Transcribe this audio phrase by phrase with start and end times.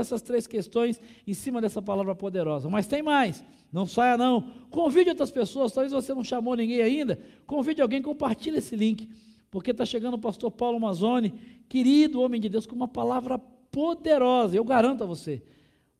[0.00, 2.68] essas três questões em cima dessa palavra poderosa.
[2.68, 3.44] Mas tem mais.
[3.72, 4.42] Não saia não.
[4.70, 5.72] Convide outras pessoas.
[5.72, 7.18] Talvez você não chamou ninguém ainda.
[7.46, 9.08] Convide alguém, compartilhe esse link.
[9.50, 11.34] Porque está chegando o pastor Paulo Mazzoni,
[11.68, 13.38] querido homem de Deus, com uma palavra
[13.70, 14.56] poderosa.
[14.56, 15.42] Eu garanto a você.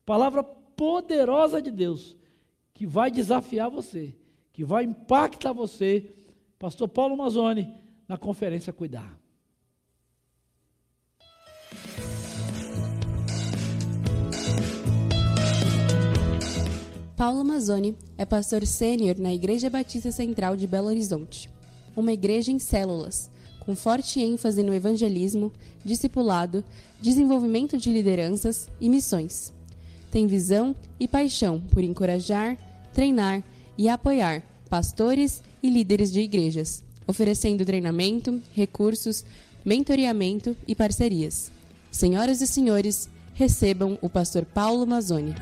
[0.05, 2.15] Palavra poderosa de Deus.
[2.73, 4.15] Que vai desafiar você.
[4.51, 6.13] Que vai impactar você.
[6.57, 7.73] Pastor Paulo Mazzoni,
[8.07, 9.22] na conferência Cuidar.
[17.15, 21.47] Paulo Mazzoni é pastor sênior na Igreja Batista Central de Belo Horizonte,
[21.95, 25.51] uma igreja em células, com forte ênfase no evangelismo,
[25.85, 26.63] discipulado,
[26.99, 29.53] desenvolvimento de lideranças e missões.
[30.09, 32.57] Tem visão e paixão por encorajar,
[32.93, 33.43] treinar
[33.77, 39.23] e apoiar pastores e líderes de igrejas, oferecendo treinamento, recursos,
[39.63, 41.51] mentoreamento e parcerias.
[41.91, 45.35] Senhoras e senhores, recebam o pastor Paulo Mazzoni.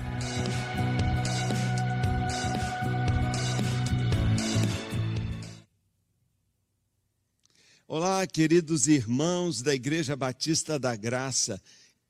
[7.94, 11.62] Olá, queridos irmãos da Igreja Batista da Graça.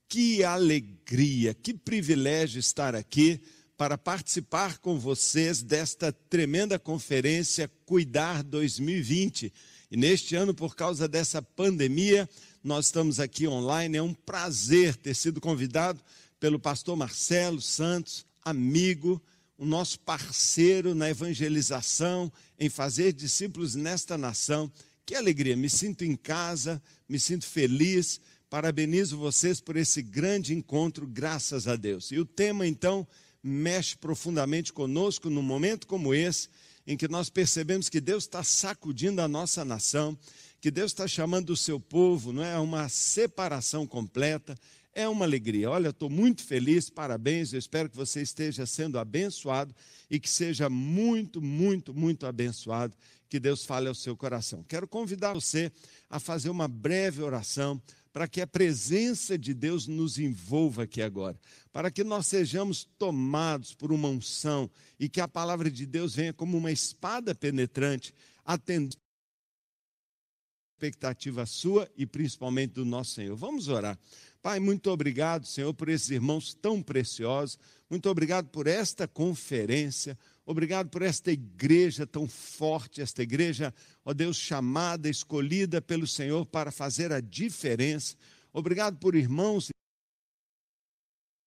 [0.08, 3.42] Que alegria, que privilégio estar aqui
[3.76, 9.52] para participar com vocês desta tremenda conferência Cuidar 2020.
[9.90, 12.30] E neste ano, por causa dessa pandemia,
[12.64, 13.98] nós estamos aqui online.
[13.98, 16.00] É um prazer ter sido convidado
[16.40, 19.20] pelo pastor Marcelo Santos, amigo,
[19.58, 24.72] o nosso parceiro na evangelização, em fazer discípulos nesta nação.
[25.12, 28.22] Que alegria, me sinto em casa, me sinto feliz.
[28.50, 32.14] Parabenizo vocês por esse grande encontro, graças a Deus.
[32.14, 33.06] E o tema, então,
[33.44, 36.48] mexe profundamente conosco num momento como esse,
[36.88, 40.18] em que nós percebemos que Deus está sacudindo a nossa nação,
[40.62, 44.58] que Deus está chamando o seu povo, não é uma separação completa,
[44.94, 45.70] é uma alegria.
[45.70, 47.52] Olha, estou muito feliz, parabéns.
[47.52, 49.76] Eu espero que você esteja sendo abençoado
[50.10, 52.96] e que seja muito, muito, muito abençoado
[53.32, 54.62] que Deus fale ao seu coração.
[54.68, 55.72] Quero convidar você
[56.10, 57.82] a fazer uma breve oração
[58.12, 61.40] para que a presença de Deus nos envolva aqui agora,
[61.72, 66.34] para que nós sejamos tomados por uma unção e que a palavra de Deus venha
[66.34, 73.38] como uma espada penetrante, atendendo a expectativa sua e principalmente do nosso Senhor.
[73.38, 73.98] Vamos orar.
[74.42, 77.58] Pai, muito obrigado, Senhor, por esses irmãos tão preciosos.
[77.90, 80.18] Muito obrigado por esta conferência.
[80.52, 83.74] Obrigado por esta igreja tão forte, esta igreja,
[84.04, 88.18] ó Deus, chamada, escolhida pelo Senhor para fazer a diferença.
[88.52, 89.70] Obrigado por irmãos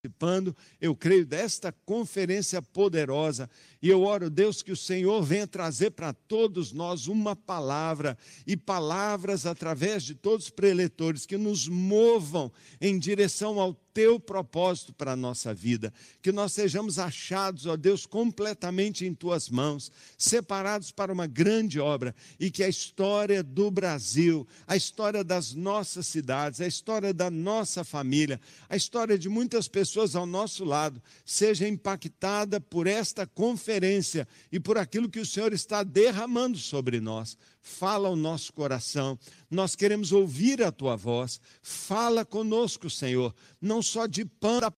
[0.03, 3.49] participando, eu creio, desta conferência poderosa.
[3.83, 8.17] E eu oro, Deus, que o Senhor venha trazer para todos nós uma palavra
[8.47, 12.51] e palavras através de todos os preletores que nos movam
[12.81, 15.95] em direção ao teu propósito para a nossa vida.
[16.21, 22.15] Que nós sejamos achados, ó Deus, completamente em tuas mãos, separados para uma grande obra
[22.39, 27.85] e que a história do Brasil, a história das nossas cidades, a história da nossa
[27.85, 34.59] família, a história de muitas pessoas ao nosso lado seja impactada por esta conferência e
[34.59, 39.19] por aquilo que o Senhor está derramando sobre nós fala ao nosso coração.
[39.51, 41.41] Nós queremos ouvir a tua voz.
[41.63, 44.71] Fala conosco, Senhor, não só de pão da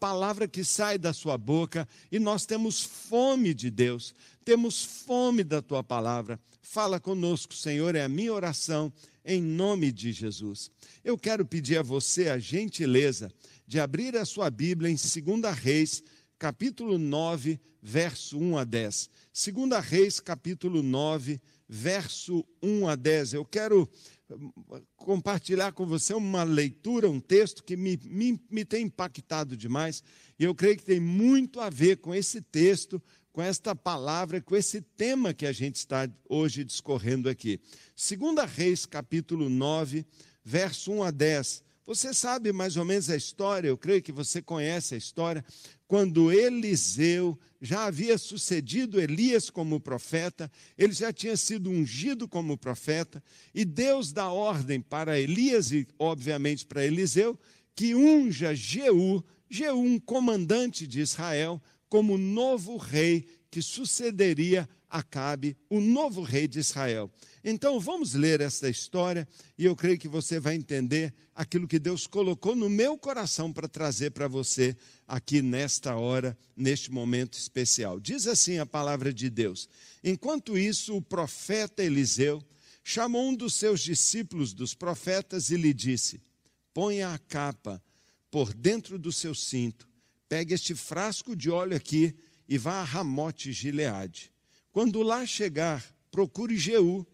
[0.00, 5.62] palavra que sai da sua boca, e nós temos fome de Deus, temos fome da
[5.62, 6.38] tua palavra.
[6.60, 8.92] Fala conosco, Senhor, é a minha oração
[9.24, 10.70] em nome de Jesus.
[11.02, 13.30] Eu quero pedir a você a gentileza
[13.66, 16.02] de abrir a sua Bíblia em 2 Reis,
[16.38, 19.08] capítulo 9, verso 1 a 10.
[19.38, 21.38] Segunda Reis, capítulo 9,
[21.68, 23.34] verso 1 a 10.
[23.34, 23.86] Eu quero
[24.30, 24.50] hum,
[24.96, 30.02] compartilhar com você uma leitura, um texto que me, me, me tem impactado demais,
[30.38, 34.56] e eu creio que tem muito a ver com esse texto, com esta palavra, com
[34.56, 37.60] esse tema que a gente está hoje discorrendo aqui.
[37.94, 40.06] Segunda Reis, capítulo 9,
[40.42, 41.65] verso 1 a 10.
[41.86, 45.44] Você sabe mais ou menos a história, eu creio que você conhece a história,
[45.86, 53.22] quando Eliseu já havia sucedido Elias como profeta, ele já tinha sido ungido como profeta,
[53.54, 57.38] e Deus dá ordem para Elias e, obviamente, para Eliseu,
[57.72, 65.80] que unja Jeú, Jeú, um comandante de Israel, como novo rei que sucederia Acabe, o
[65.80, 67.10] novo rei de Israel.
[67.42, 69.26] Então vamos ler esta história
[69.58, 73.68] e eu creio que você vai entender aquilo que Deus colocou no meu coração para
[73.68, 78.00] trazer para você aqui nesta hora, neste momento especial.
[78.00, 79.68] Diz assim a palavra de Deus:
[80.02, 82.42] Enquanto isso, o profeta Eliseu
[82.82, 86.22] chamou um dos seus discípulos dos profetas e lhe disse:
[86.72, 87.82] Ponha a capa,
[88.30, 89.88] por dentro do seu cinto,
[90.28, 92.14] pegue este frasco de óleo aqui
[92.48, 94.32] e vá a Ramote Gileade.
[94.76, 97.06] Quando lá chegar, procure Jeú,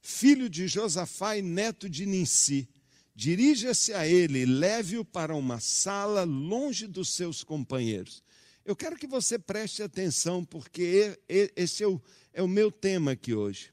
[0.00, 2.66] filho de Josafá e neto de Ninsi.
[3.14, 8.22] Dirija-se a ele e leve-o para uma sala longe dos seus companheiros.
[8.64, 12.00] Eu quero que você preste atenção, porque esse é o,
[12.32, 13.70] é o meu tema aqui hoje.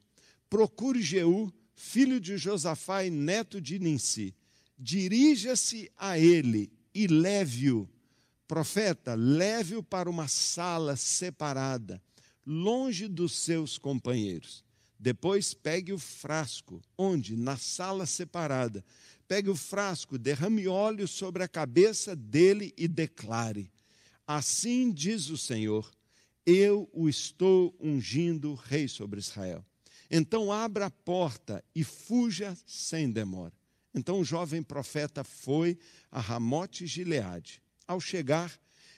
[0.49, 4.35] Procure Jeú, filho de Josafá e neto de Ninsi.
[4.77, 7.87] Dirija-se a ele e leve-o.
[8.45, 12.03] Profeta, leve-o para uma sala separada,
[12.47, 14.63] longe dos seus companheiros.
[14.97, 17.35] Depois pegue o frasco, onde?
[17.35, 18.83] Na sala separada.
[19.27, 23.69] Pegue o frasco, derrame óleo sobre a cabeça dele e declare:
[24.25, 25.91] Assim diz o Senhor:
[26.45, 29.63] Eu o estou ungindo rei sobre Israel.
[30.09, 33.53] Então abra a porta e fuja sem demora.
[33.93, 35.77] Então o jovem profeta foi
[36.09, 37.61] a Ramote Gileade.
[37.85, 38.57] Ao chegar,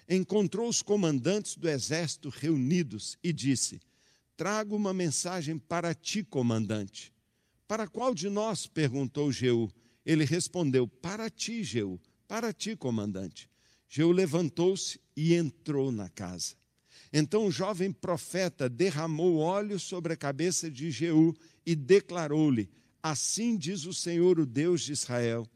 [0.09, 3.79] encontrou os comandantes do exército reunidos e disse:
[4.35, 7.13] Trago uma mensagem para ti, comandante.
[7.67, 8.65] Para qual de nós?
[8.65, 9.69] perguntou Jeú.
[10.03, 13.47] Ele respondeu: Para ti, Jeú, para ti, comandante.
[13.88, 16.56] Jeú levantou-se e entrou na casa.
[17.11, 21.35] Então o jovem profeta derramou óleo sobre a cabeça de Jeú
[21.65, 22.69] e declarou-lhe:
[23.01, 25.47] Assim diz o Senhor, o Deus de Israel: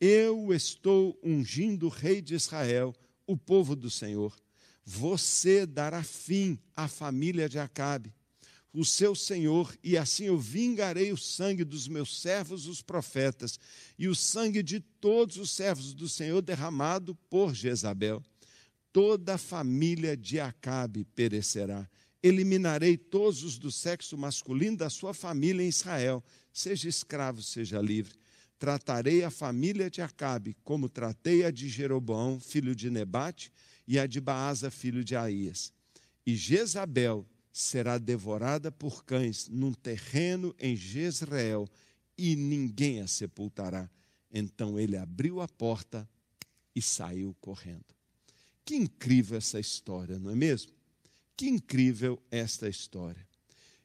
[0.00, 2.94] Eu estou ungindo o rei de Israel,
[3.28, 4.34] o povo do Senhor.
[4.84, 8.12] Você dará fim à família de Acabe,
[8.72, 13.60] o seu senhor, e assim eu vingarei o sangue dos meus servos, os profetas,
[13.96, 18.20] e o sangue de todos os servos do Senhor derramado por Jezabel
[18.92, 21.88] toda a família de Acabe perecerá.
[22.20, 26.20] Eliminarei todos os do sexo masculino da sua família em Israel,
[26.52, 28.14] seja escravo, seja livre.
[28.58, 33.52] Tratarei a família de Acabe como tratei a de Jeroboão, filho de Nebate,
[33.86, 35.72] e a de Baasa, filho de Aías.
[36.26, 41.68] E Jezabel será devorada por cães num terreno em Jezreel,
[42.16, 43.88] e ninguém a sepultará.
[44.30, 46.08] Então ele abriu a porta
[46.74, 47.94] e saiu correndo.
[48.64, 50.72] Que incrível essa história, não é mesmo?
[51.36, 53.26] Que incrível esta história.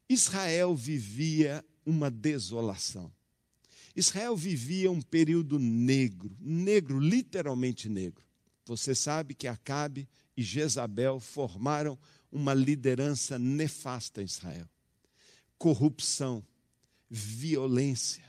[0.08, 3.10] Israel vivia uma desolação.
[3.94, 8.24] Israel vivia um período negro, negro, literalmente negro.
[8.66, 11.98] Você sabe que Acabe e Jezabel formaram
[12.30, 14.68] uma liderança nefasta em Israel.
[15.56, 16.44] Corrupção,
[17.08, 18.24] violência,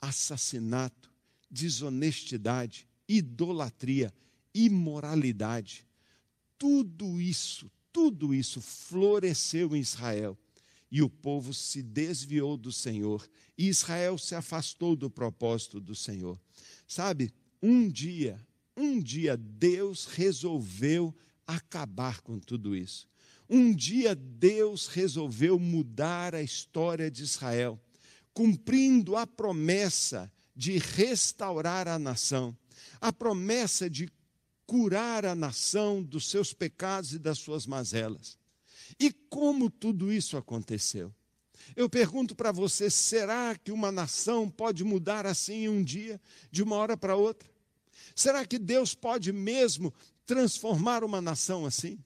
[0.00, 1.10] assassinato,
[1.50, 4.12] desonestidade, idolatria,
[4.54, 5.84] imoralidade
[6.60, 10.38] tudo isso, tudo isso floresceu em Israel.
[10.90, 16.38] E o povo se desviou do Senhor, e Israel se afastou do propósito do Senhor.
[16.86, 17.32] Sabe,
[17.62, 18.44] um dia,
[18.76, 21.14] um dia Deus resolveu
[21.46, 23.08] acabar com tudo isso.
[23.48, 27.80] Um dia Deus resolveu mudar a história de Israel,
[28.32, 32.56] cumprindo a promessa de restaurar a nação,
[33.00, 34.08] a promessa de
[34.66, 38.38] curar a nação dos seus pecados e das suas mazelas.
[38.98, 41.14] E como tudo isso aconteceu?
[41.76, 46.20] Eu pergunto para você: será que uma nação pode mudar assim em um dia,
[46.50, 47.48] de uma hora para outra?
[48.14, 49.92] Será que Deus pode mesmo
[50.26, 51.98] transformar uma nação assim?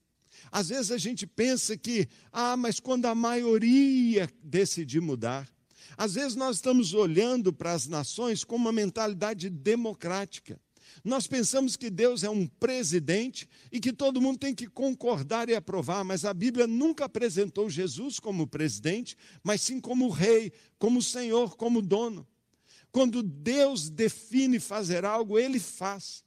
[0.50, 5.48] Às vezes a gente pensa que, ah, mas quando a maioria decidir mudar.
[5.96, 10.60] Às vezes nós estamos olhando para as nações com uma mentalidade democrática.
[11.02, 15.54] Nós pensamos que Deus é um presidente e que todo mundo tem que concordar e
[15.54, 21.56] aprovar, mas a Bíblia nunca apresentou Jesus como presidente, mas sim como rei, como senhor,
[21.56, 22.26] como dono.
[22.92, 26.22] Quando Deus define fazer algo, ele faz.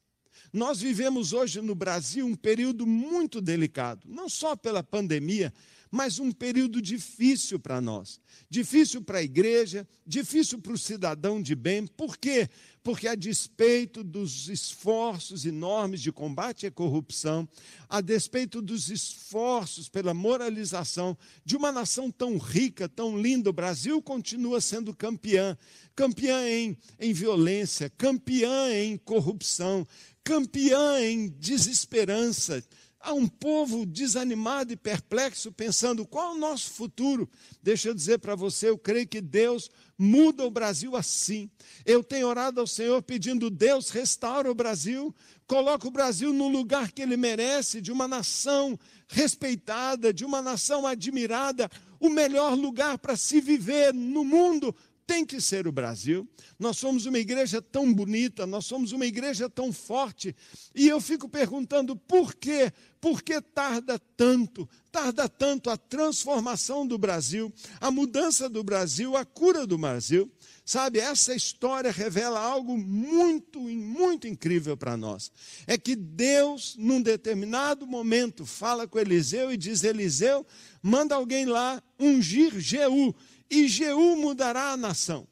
[0.52, 5.54] Nós vivemos hoje no Brasil um período muito delicado, não só pela pandemia,
[5.92, 8.20] mas um período difícil para nós.
[8.50, 11.86] Difícil para a igreja, difícil para o cidadão de bem.
[11.86, 12.50] Por quê?
[12.84, 17.48] Porque, a despeito dos esforços enormes de combate à corrupção,
[17.90, 24.02] a despeito dos esforços pela moralização de uma nação tão rica, tão linda, o Brasil
[24.02, 25.58] continua sendo campeã
[25.98, 29.86] campeã em, em violência, campeã em corrupção,
[30.24, 32.64] campeã em desesperança,
[33.08, 37.30] Há um povo desanimado e perplexo, pensando qual é o nosso futuro.
[37.64, 41.50] Deixa eu dizer para você, eu creio que Deus muda o Brasil assim.
[41.86, 45.16] Eu tenho orado ao Senhor pedindo, Deus, restaura o Brasil,
[45.48, 50.86] coloca o Brasil no lugar que ele merece, de uma nação respeitada, de uma nação
[50.86, 51.72] admirada,
[52.02, 54.76] o melhor lugar para se viver no mundo
[55.08, 56.28] tem que ser o Brasil.
[56.60, 60.36] Nós somos uma igreja tão bonita, nós somos uma igreja tão forte.
[60.76, 62.74] E eu fico perguntando por quê?
[63.08, 64.68] Por que tarda tanto?
[64.92, 70.30] Tarda tanto a transformação do Brasil, a mudança do Brasil, a cura do Brasil.
[70.66, 75.32] Sabe, essa história revela algo muito, muito incrível para nós.
[75.66, 80.46] É que Deus, num determinado momento, fala com Eliseu e diz: Eliseu,
[80.84, 83.16] manda alguém lá ungir Jeú
[83.50, 85.26] e Jeú mudará a nação.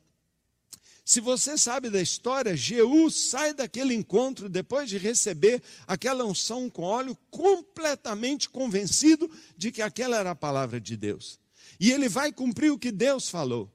[1.06, 6.82] Se você sabe da história, Jeú sai daquele encontro depois de receber aquela unção com
[6.82, 11.40] óleo, completamente convencido de que aquela era a palavra de Deus.
[11.80, 13.72] E ele vai cumprir o que Deus falou.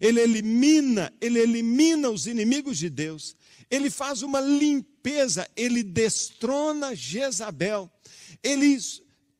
[0.00, 3.36] Ele elimina, ele elimina os inimigos de Deus.
[3.70, 7.90] Ele faz uma limpeza, ele destrona Jezabel.
[8.42, 8.78] Ele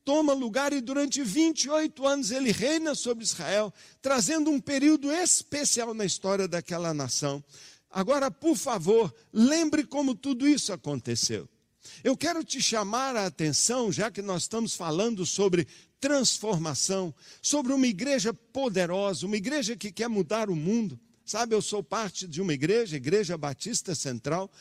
[0.03, 6.05] toma lugar e durante 28 anos ele reina sobre Israel, trazendo um período especial na
[6.05, 7.43] história daquela nação.
[7.89, 11.47] Agora, por favor, lembre como tudo isso aconteceu.
[12.03, 15.67] Eu quero te chamar a atenção, já que nós estamos falando sobre
[15.99, 20.99] transformação, sobre uma igreja poderosa, uma igreja que quer mudar o mundo.
[21.23, 24.51] Sabe, eu sou parte de uma igreja, Igreja Batista Central,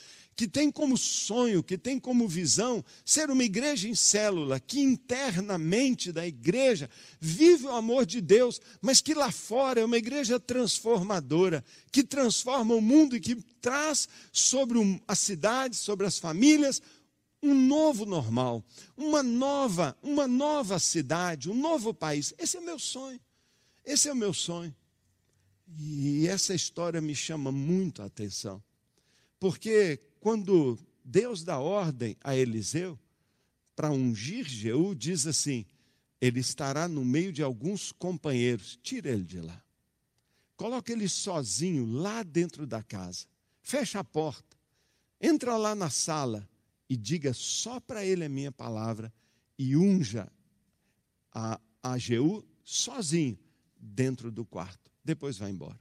[0.41, 6.11] que tem como sonho, que tem como visão ser uma igreja em célula, que internamente
[6.11, 6.89] da igreja
[7.21, 12.75] vive o amor de Deus, mas que lá fora é uma igreja transformadora, que transforma
[12.75, 16.81] o mundo e que traz sobre a cidade, sobre as famílias,
[17.43, 18.65] um novo normal,
[18.97, 22.33] uma nova, uma nova cidade, um novo país.
[22.39, 23.21] Esse é meu sonho.
[23.85, 24.75] Esse é o meu sonho.
[25.79, 28.63] E essa história me chama muito a atenção.
[29.39, 32.99] Porque quando Deus dá ordem a Eliseu
[33.75, 35.65] para ungir Jeú, diz assim:
[36.21, 39.63] ele estará no meio de alguns companheiros, tira ele de lá.
[40.55, 43.27] Coloca ele sozinho lá dentro da casa.
[43.63, 44.57] Fecha a porta.
[45.19, 46.47] Entra lá na sala
[46.89, 49.13] e diga só para ele a minha palavra
[49.59, 50.31] e unja
[51.33, 53.39] a, a Jeú sozinho
[53.75, 54.91] dentro do quarto.
[55.03, 55.81] Depois vai embora.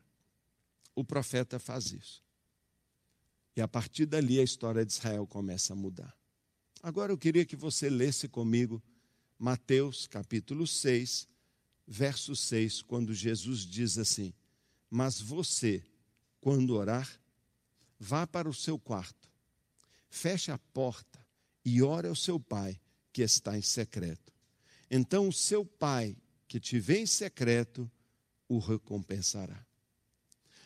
[0.95, 2.23] O profeta faz isso.
[3.55, 6.15] E a partir dali a história de Israel começa a mudar.
[6.81, 8.81] Agora eu queria que você lesse comigo
[9.37, 11.27] Mateus capítulo 6,
[11.87, 14.33] verso 6, quando Jesus diz assim:
[14.89, 15.83] Mas você,
[16.41, 17.09] quando orar,
[17.99, 19.29] vá para o seu quarto,
[20.09, 21.25] feche a porta
[21.63, 22.79] e ore ao seu pai
[23.11, 24.33] que está em secreto.
[24.89, 27.89] Então o seu pai que te vê em secreto
[28.47, 29.65] o recompensará.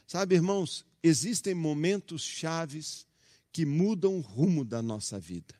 [0.07, 3.07] Sabe, irmãos, existem momentos chaves
[3.51, 5.55] que mudam o rumo da nossa vida.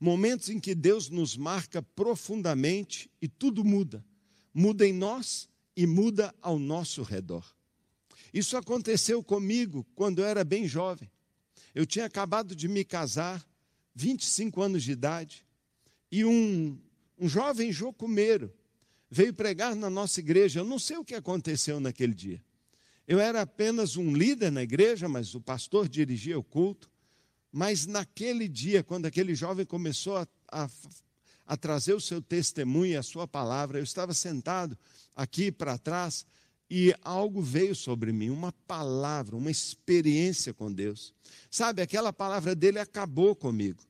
[0.00, 4.04] Momentos em que Deus nos marca profundamente e tudo muda.
[4.52, 7.44] Muda em nós e muda ao nosso redor.
[8.32, 11.10] Isso aconteceu comigo quando eu era bem jovem.
[11.74, 13.44] Eu tinha acabado de me casar,
[13.94, 15.44] 25 anos de idade,
[16.10, 16.78] e um,
[17.18, 18.52] um jovem jocumeiro
[19.10, 20.60] veio pregar na nossa igreja.
[20.60, 22.42] Eu não sei o que aconteceu naquele dia.
[23.06, 26.90] Eu era apenas um líder na igreja, mas o pastor dirigia o culto.
[27.52, 30.68] Mas naquele dia, quando aquele jovem começou a, a,
[31.46, 34.76] a trazer o seu testemunho e a sua palavra, eu estava sentado
[35.14, 36.26] aqui para trás
[36.68, 41.14] e algo veio sobre mim, uma palavra, uma experiência com Deus.
[41.50, 43.82] Sabe, aquela palavra dele acabou comigo.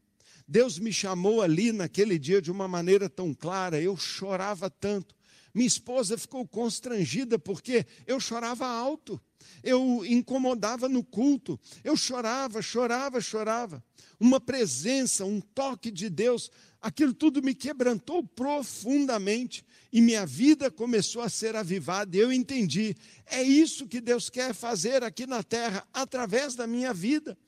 [0.46, 5.14] Deus me chamou ali naquele dia de uma maneira tão clara, eu chorava tanto.
[5.54, 9.20] Minha esposa ficou constrangida porque eu chorava alto,
[9.62, 13.82] eu incomodava no culto, eu chorava, chorava, chorava.
[14.18, 16.50] Uma presença, um toque de Deus,
[16.82, 22.16] aquilo tudo me quebrantou profundamente e minha vida começou a ser avivada.
[22.16, 26.92] E eu entendi, é isso que Deus quer fazer aqui na terra através da minha
[26.92, 27.38] vida.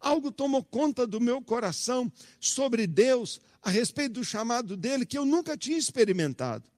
[0.00, 5.24] Algo tomou conta do meu coração sobre Deus, a respeito do chamado dele, que eu
[5.24, 6.73] nunca tinha experimentado.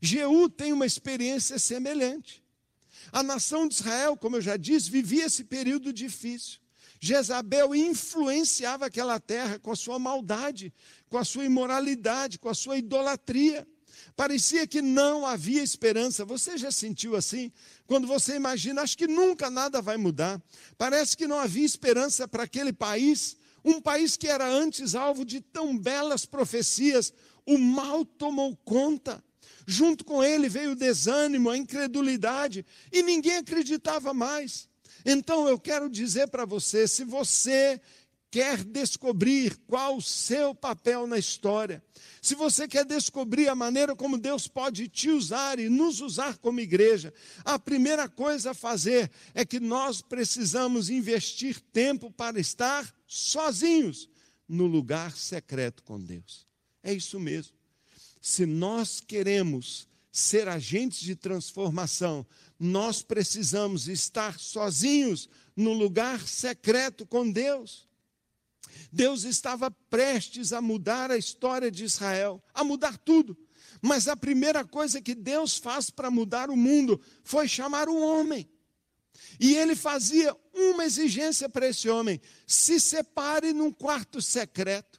[0.00, 2.42] Jeú tem uma experiência semelhante.
[3.12, 6.58] A nação de Israel, como eu já disse, vivia esse período difícil.
[7.00, 10.72] Jezabel influenciava aquela terra com a sua maldade,
[11.08, 13.66] com a sua imoralidade, com a sua idolatria.
[14.16, 16.24] Parecia que não havia esperança.
[16.24, 17.52] Você já sentiu assim?
[17.86, 20.42] Quando você imagina, acho que nunca nada vai mudar.
[20.76, 25.40] Parece que não havia esperança para aquele país, um país que era antes alvo de
[25.40, 27.12] tão belas profecias.
[27.46, 29.22] O mal tomou conta.
[29.70, 34.66] Junto com ele veio o desânimo, a incredulidade, e ninguém acreditava mais.
[35.04, 37.78] Então eu quero dizer para você: se você
[38.30, 41.84] quer descobrir qual o seu papel na história,
[42.22, 46.60] se você quer descobrir a maneira como Deus pode te usar e nos usar como
[46.60, 47.12] igreja,
[47.44, 54.08] a primeira coisa a fazer é que nós precisamos investir tempo para estar sozinhos
[54.48, 56.46] no lugar secreto com Deus.
[56.82, 57.57] É isso mesmo.
[58.28, 62.26] Se nós queremos ser agentes de transformação,
[62.60, 67.88] nós precisamos estar sozinhos no lugar secreto com Deus.
[68.92, 73.34] Deus estava prestes a mudar a história de Israel, a mudar tudo.
[73.80, 78.46] Mas a primeira coisa que Deus faz para mudar o mundo foi chamar um homem.
[79.40, 84.97] E ele fazia uma exigência para esse homem: se separe num quarto secreto.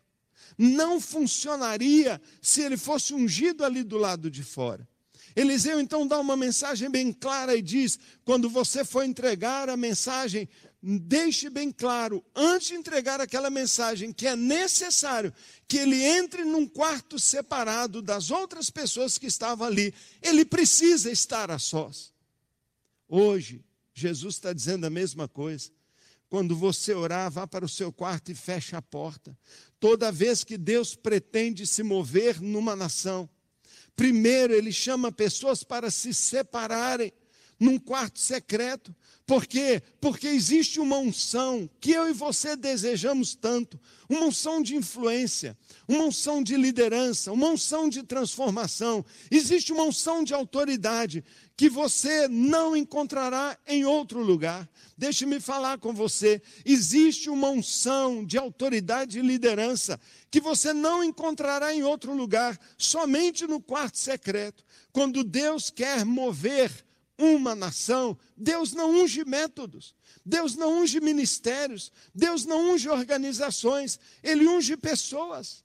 [0.58, 4.88] Não funcionaria se ele fosse ungido ali do lado de fora.
[5.36, 10.50] Eliseu então dá uma mensagem bem clara e diz: quando você for entregar a mensagem,
[10.82, 15.34] deixe bem claro, antes de entregar aquela mensagem, que é necessário
[15.68, 19.94] que ele entre num quarto separado das outras pessoas que estavam ali.
[20.22, 22.14] Ele precisa estar a sós.
[23.08, 23.64] Hoje,
[23.94, 25.72] Jesus está dizendo a mesma coisa.
[26.30, 29.36] Quando você orar, vá para o seu quarto e feche a porta.
[29.80, 33.28] Toda vez que Deus pretende se mover numa nação,
[33.96, 37.12] primeiro ele chama pessoas para se separarem
[37.60, 38.96] num quarto secreto.
[39.26, 39.84] Por quê?
[40.02, 45.56] Porque existe uma unção que eu e você desejamos tanto, uma unção de influência,
[45.88, 49.06] uma unção de liderança, uma unção de transformação.
[49.30, 51.24] Existe uma unção de autoridade
[51.56, 54.68] que você não encontrará em outro lugar.
[54.98, 56.42] Deixe-me falar com você.
[56.66, 60.00] Existe uma unção de autoridade e liderança
[60.32, 64.64] que você não encontrará em outro lugar, somente no quarto secreto.
[64.92, 66.72] Quando Deus quer mover
[67.20, 69.94] uma nação, Deus não unge métodos,
[70.26, 75.64] Deus não unge ministérios, Deus não unge organizações, Ele unge pessoas.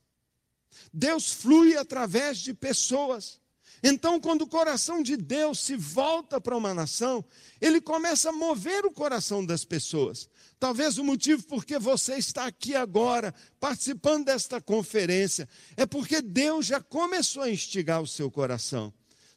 [0.93, 3.41] Deus flui através de pessoas.
[3.87, 7.23] Então, quando o coração de Deus se volta para uma nação,
[7.61, 10.29] ele começa a mover o coração das pessoas.
[10.59, 15.47] Talvez o motivo por que você está aqui agora, participando desta conferência,
[15.77, 18.91] é porque Deus já começou a instigar o seu coração.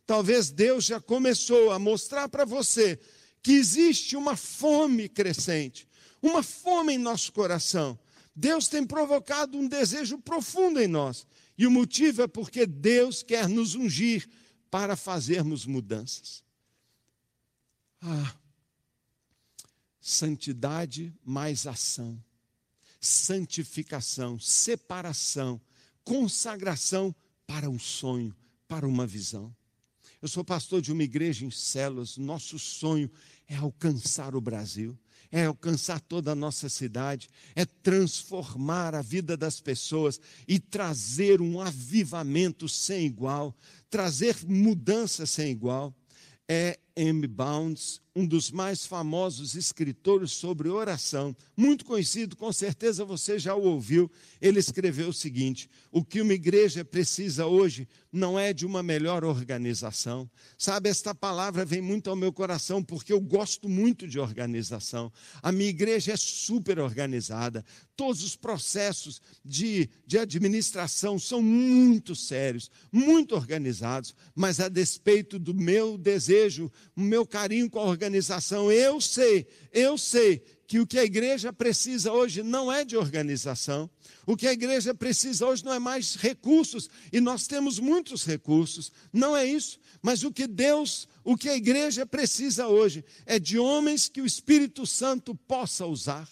[0.08, 2.98] Talvez Deus já começou a mostrar para você
[3.44, 5.86] que existe uma fome crescente,
[6.22, 8.00] uma fome em nosso coração.
[8.34, 11.28] Deus tem provocado um desejo profundo em nós.
[11.58, 14.30] E o motivo é porque Deus quer nos ungir
[14.72, 16.42] para fazermos mudanças.
[18.00, 18.34] Ah,
[20.00, 22.24] santidade mais ação,
[23.02, 25.60] santificação, separação,
[26.04, 27.14] consagração
[27.46, 28.34] para um sonho,
[28.68, 29.57] para uma visão.
[30.22, 32.18] Eu sou pastor de uma igreja em células.
[32.18, 33.10] Nosso sonho
[33.48, 34.98] é alcançar o Brasil,
[35.32, 41.62] é alcançar toda a nossa cidade, é transformar a vida das pessoas e trazer um
[41.62, 43.56] avivamento sem igual,
[43.90, 45.94] trazer mudança sem igual.
[46.50, 47.28] É M.
[48.18, 54.12] Um dos mais famosos escritores sobre oração, muito conhecido, com certeza você já o ouviu.
[54.42, 59.24] Ele escreveu o seguinte: O que uma igreja precisa hoje não é de uma melhor
[59.24, 60.30] organização.
[60.58, 65.12] Sabe, esta palavra vem muito ao meu coração porque eu gosto muito de organização.
[65.42, 67.64] A minha igreja é super organizada,
[67.96, 75.54] todos os processos de, de administração são muito sérios, muito organizados, mas a despeito do
[75.54, 78.07] meu desejo o meu carinho com a organização.
[78.72, 83.90] Eu sei, eu sei que o que a igreja precisa hoje não é de organização.
[84.26, 88.92] O que a igreja precisa hoje não é mais recursos, e nós temos muitos recursos.
[89.14, 93.58] Não é isso, mas o que Deus, o que a igreja precisa hoje é de
[93.58, 96.30] homens que o Espírito Santo possa usar.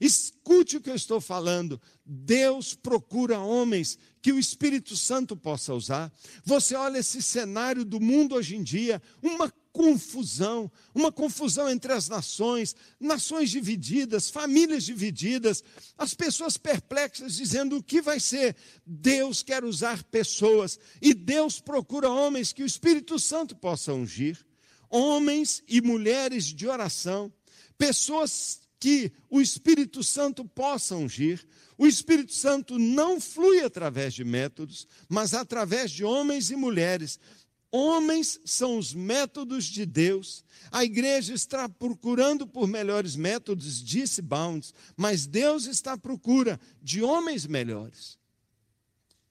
[0.00, 1.80] Escute o que eu estou falando.
[2.04, 6.12] Deus procura homens que o Espírito Santo possa usar.
[6.44, 12.08] Você olha esse cenário do mundo hoje em dia, uma confusão, uma confusão entre as
[12.08, 15.62] nações, nações divididas, famílias divididas,
[15.98, 18.56] as pessoas perplexas dizendo o que vai ser.
[18.86, 24.42] Deus quer usar pessoas e Deus procura homens que o Espírito Santo possa ungir,
[24.88, 27.30] homens e mulheres de oração,
[27.76, 31.46] pessoas que o Espírito Santo possa ungir.
[31.76, 37.20] O Espírito Santo não flui através de métodos, mas através de homens e mulheres
[37.70, 40.44] Homens são os métodos de Deus.
[40.70, 47.02] A igreja está procurando por melhores métodos, disse Bounds, mas Deus está à procura de
[47.02, 48.18] homens melhores.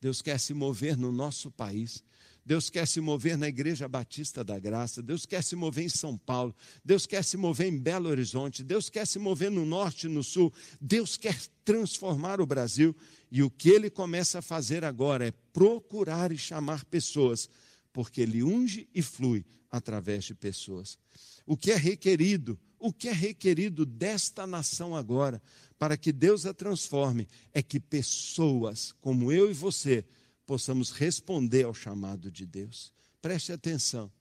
[0.01, 2.03] Deus quer se mover no nosso país.
[2.45, 6.15] Deus quer se mover na Igreja Batista da Graça, Deus quer se mover em São
[6.15, 10.09] Paulo, Deus quer se mover em Belo Horizonte, Deus quer se mover no norte e
[10.09, 12.95] no sul, Deus quer transformar o Brasil.
[13.31, 17.49] E o que ele começa a fazer agora é procurar e chamar pessoas,
[17.95, 20.99] porque ele unge e flui através de pessoas.
[21.45, 25.41] O que é requerido, o que é requerido desta nação agora,
[25.79, 30.03] para que Deus a transforme, é que pessoas como eu e você
[30.45, 32.91] possamos responder ao chamado de Deus.
[33.21, 34.11] Preste atenção,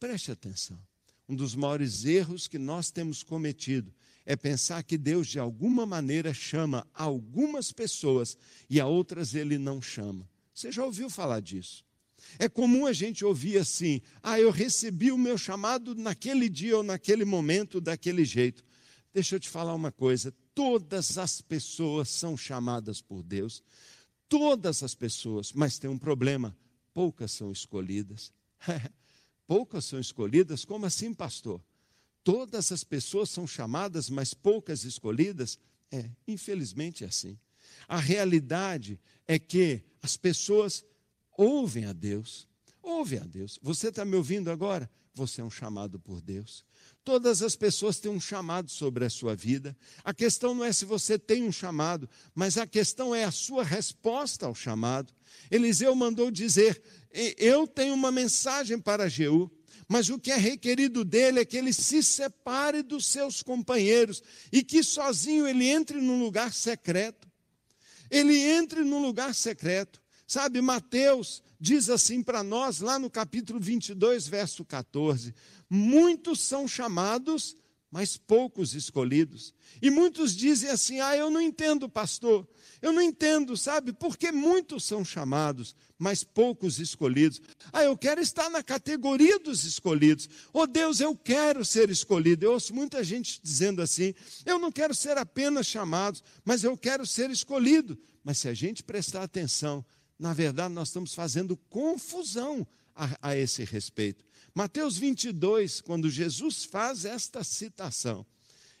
[0.00, 0.80] preste atenção.
[1.28, 3.94] Um dos maiores erros que nós temos cometido
[4.26, 8.36] é pensar que Deus, de alguma maneira, chama algumas pessoas
[8.68, 10.28] e a outras ele não chama.
[10.52, 11.88] Você já ouviu falar disso?
[12.38, 16.82] É comum a gente ouvir assim: ah, eu recebi o meu chamado naquele dia ou
[16.82, 18.64] naquele momento, daquele jeito.
[19.12, 23.62] Deixa eu te falar uma coisa: todas as pessoas são chamadas por Deus,
[24.28, 26.56] todas as pessoas, mas tem um problema:
[26.94, 28.32] poucas são escolhidas.
[29.46, 30.64] poucas são escolhidas?
[30.64, 31.60] Como assim, pastor?
[32.22, 35.58] Todas as pessoas são chamadas, mas poucas escolhidas?
[35.90, 37.38] É, infelizmente é assim.
[37.88, 40.84] A realidade é que as pessoas
[41.40, 42.46] ouvem a Deus,
[42.82, 43.58] ouvem a Deus.
[43.62, 44.90] Você está me ouvindo agora?
[45.14, 46.64] Você é um chamado por Deus.
[47.02, 49.74] Todas as pessoas têm um chamado sobre a sua vida.
[50.04, 53.64] A questão não é se você tem um chamado, mas a questão é a sua
[53.64, 55.14] resposta ao chamado.
[55.50, 56.82] Eliseu mandou dizer:
[57.38, 59.50] Eu tenho uma mensagem para Jeú,
[59.88, 64.22] mas o que é requerido dele é que ele se separe dos seus companheiros
[64.52, 67.26] e que sozinho ele entre num lugar secreto.
[68.10, 70.00] Ele entre num lugar secreto.
[70.30, 75.34] Sabe, Mateus diz assim para nós, lá no capítulo 22, verso 14:
[75.68, 77.56] Muitos são chamados,
[77.90, 79.52] mas poucos escolhidos.
[79.82, 82.46] E muitos dizem assim: Ah, eu não entendo, pastor.
[82.80, 83.92] Eu não entendo, sabe?
[83.92, 87.42] Porque muitos são chamados, mas poucos escolhidos.
[87.72, 90.28] Ah, eu quero estar na categoria dos escolhidos.
[90.52, 92.44] Oh Deus, eu quero ser escolhido.
[92.44, 94.14] Eu ouço muita gente dizendo assim:
[94.46, 97.98] eu não quero ser apenas chamado, mas eu quero ser escolhido.
[98.22, 99.84] Mas se a gente prestar atenção,
[100.20, 104.22] na verdade nós estamos fazendo confusão a, a esse respeito.
[104.54, 108.26] Mateus 22, quando Jesus faz esta citação,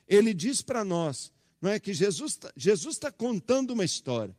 [0.06, 4.36] ele diz para nós, não é que Jesus está Jesus tá contando uma história.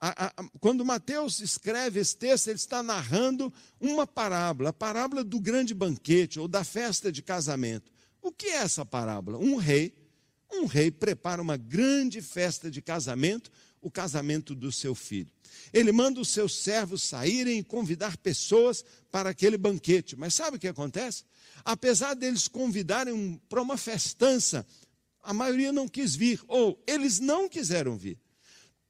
[0.00, 5.38] A, a, quando Mateus escreve esse texto, ele está narrando uma parábola, a parábola do
[5.38, 7.92] grande banquete ou da festa de casamento.
[8.22, 9.36] O que é essa parábola?
[9.36, 9.94] Um rei,
[10.50, 13.50] um rei prepara uma grande festa de casamento,
[13.80, 15.30] o casamento do seu filho.
[15.72, 20.16] Ele manda os seus servos saírem e convidar pessoas para aquele banquete.
[20.16, 21.24] Mas sabe o que acontece?
[21.64, 24.66] Apesar deles convidarem para uma festança,
[25.22, 28.18] a maioria não quis vir, ou eles não quiseram vir.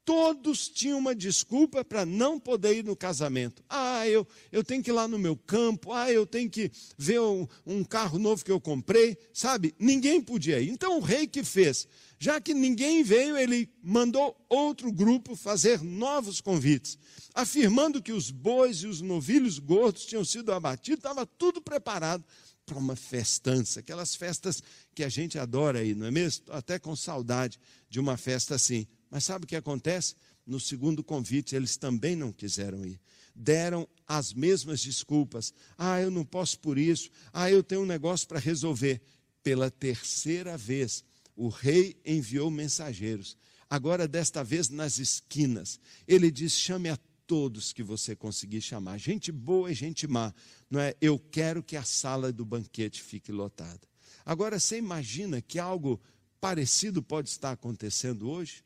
[0.05, 3.63] Todos tinham uma desculpa para não poder ir no casamento.
[3.69, 5.93] Ah, eu, eu tenho que ir lá no meu campo.
[5.93, 9.17] Ah, eu tenho que ver um, um carro novo que eu comprei.
[9.33, 9.75] Sabe?
[9.79, 10.71] Ninguém podia ir.
[10.71, 11.87] Então o rei que fez?
[12.23, 16.99] Já que ninguém veio, ele mandou outro grupo fazer novos convites,
[17.35, 22.23] afirmando que os bois e os novilhos gordos tinham sido abatidos, estava tudo preparado
[22.67, 24.63] para uma festança, aquelas festas
[24.95, 26.45] que a gente adora aí, não é mesmo?
[26.51, 28.87] Até com saudade de uma festa assim.
[29.11, 30.15] Mas sabe o que acontece?
[30.47, 33.01] No segundo convite, eles também não quiseram ir.
[33.35, 35.55] Deram as mesmas desculpas.
[35.79, 37.09] Ah, eu não posso por isso.
[37.33, 39.01] Ah, eu tenho um negócio para resolver.
[39.43, 41.03] Pela terceira vez,
[41.41, 43.35] o rei enviou mensageiros.
[43.69, 45.81] Agora, desta vez, nas esquinas.
[46.07, 48.99] Ele diz: chame a todos que você conseguir chamar.
[48.99, 50.35] Gente boa e gente má.
[50.69, 50.95] Não é?
[51.01, 53.81] Eu quero que a sala do banquete fique lotada.
[54.23, 55.99] Agora, você imagina que algo
[56.43, 58.63] parecido pode estar acontecendo hoje?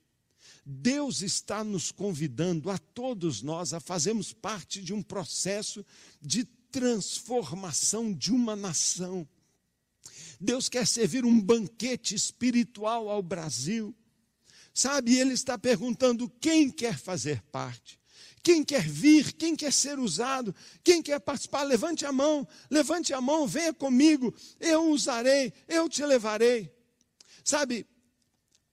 [0.66, 5.86] Deus está nos convidando a todos nós a fazermos parte de um processo
[6.20, 9.28] de transformação de uma nação.
[10.44, 13.94] Deus quer servir um banquete espiritual ao Brasil.
[14.72, 17.98] Sabe, ele está perguntando quem quer fazer parte.
[18.42, 23.20] Quem quer vir, quem quer ser usado, quem quer participar, levante a mão, levante a
[23.20, 26.70] mão, venha comigo, eu usarei, eu te levarei.
[27.42, 27.86] Sabe,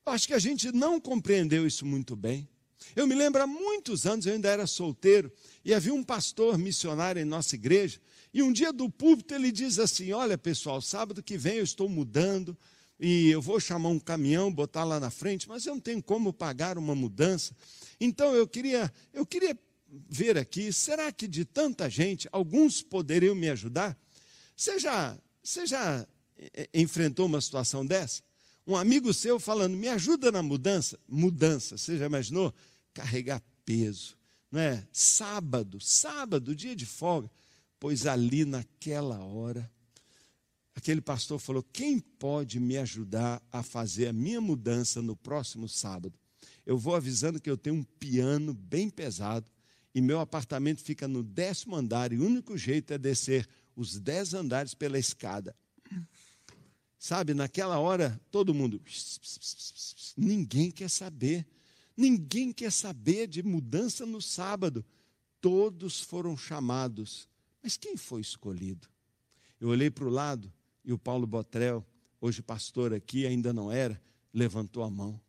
[0.05, 2.49] acho que a gente não compreendeu isso muito bem.
[2.95, 5.31] Eu me lembro há muitos anos, eu ainda era solteiro,
[5.63, 8.01] e havia um pastor missionário em nossa igreja,
[8.33, 11.89] e um dia do púlpito ele diz assim: Olha pessoal, sábado que vem eu estou
[11.89, 12.57] mudando
[12.99, 16.31] e eu vou chamar um caminhão, botar lá na frente, mas eu não tenho como
[16.31, 17.55] pagar uma mudança.
[17.99, 19.57] Então eu queria, eu queria
[20.09, 23.97] ver aqui, será que de tanta gente, alguns poderiam me ajudar?
[24.55, 28.21] Você já, você já eh, enfrentou uma situação dessa?
[28.65, 30.99] Um amigo seu falando, me ajuda na mudança.
[31.07, 32.53] Mudança, você já imaginou?
[32.93, 34.15] Carregar peso,
[34.51, 34.87] não é?
[34.93, 37.29] Sábado, sábado, dia de folga.
[37.81, 39.69] Pois ali naquela hora,
[40.75, 46.13] aquele pastor falou: quem pode me ajudar a fazer a minha mudança no próximo sábado?
[46.63, 49.49] Eu vou avisando que eu tenho um piano bem pesado
[49.95, 54.35] e meu apartamento fica no décimo andar e o único jeito é descer os dez
[54.35, 55.55] andares pela escada.
[56.99, 58.79] Sabe, naquela hora, todo mundo.
[60.15, 61.47] Ninguém quer saber.
[61.97, 64.85] Ninguém quer saber de mudança no sábado.
[65.41, 67.30] Todos foram chamados.
[67.61, 68.87] Mas quem foi escolhido?
[69.59, 70.51] Eu olhei para o lado
[70.83, 71.85] e o Paulo Botrel,
[72.19, 74.01] hoje pastor aqui, ainda não era,
[74.33, 75.21] levantou a mão.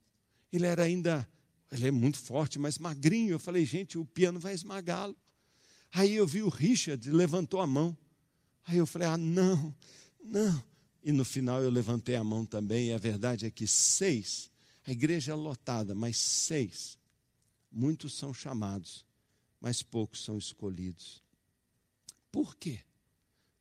[0.52, 1.28] Ele era ainda,
[1.70, 3.32] ele é muito forte, mas magrinho.
[3.32, 5.16] Eu falei, gente, o piano vai esmagá-lo.
[5.92, 7.96] Aí eu vi o Richard, levantou a mão.
[8.64, 9.74] Aí eu falei, ah, não,
[10.24, 10.64] não.
[11.02, 14.50] E no final eu levantei a mão também, e a verdade é que seis,
[14.86, 16.96] a igreja é lotada, mas seis,
[17.70, 19.04] muitos são chamados,
[19.60, 21.21] mas poucos são escolhidos.
[22.32, 22.80] Por quê?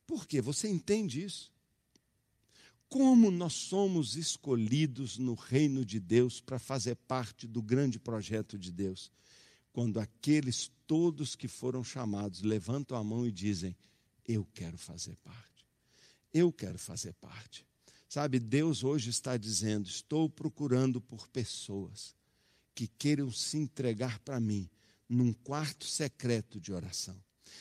[0.07, 0.41] Por quê?
[0.41, 1.51] Você entende isso?
[2.87, 8.71] Como nós somos escolhidos no reino de Deus para fazer parte do grande projeto de
[8.71, 9.11] Deus?
[9.71, 13.77] Quando aqueles todos que foram chamados levantam a mão e dizem:
[14.27, 15.65] Eu quero fazer parte.
[16.33, 17.65] Eu quero fazer parte.
[18.09, 22.13] Sabe, Deus hoje está dizendo: estou procurando por pessoas
[22.75, 24.69] que queiram se entregar para mim
[25.07, 27.17] num quarto secreto de oração.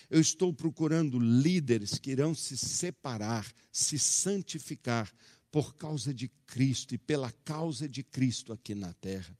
[0.08, 5.10] Eu estou procurando líderes que irão se separar, se santificar
[5.50, 9.36] por causa de Cristo e pela causa de Cristo aqui na terra.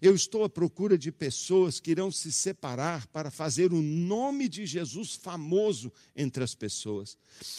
[0.00, 4.66] Eu estou à procura de pessoas que irão se separar para fazer o nome de
[4.66, 7.16] Jesus famoso entre as pessoas.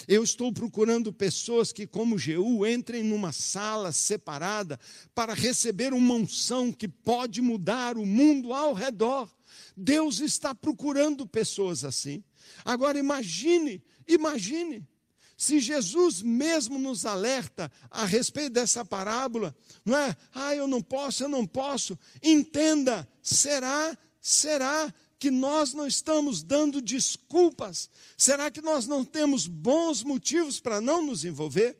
[0.07, 4.79] Eu estou procurando pessoas que, como Jeú, entrem numa sala separada
[5.13, 9.29] para receber uma unção que pode mudar o mundo ao redor.
[9.75, 12.23] Deus está procurando pessoas assim.
[12.65, 14.87] Agora imagine, imagine
[15.37, 20.15] se Jesus mesmo nos alerta a respeito dessa parábola, não é?
[20.33, 21.97] Ah, eu não posso, eu não posso.
[22.21, 27.89] Entenda, será, será que nós não estamos dando desculpas?
[28.17, 31.77] Será que nós não temos bons motivos para não nos envolver?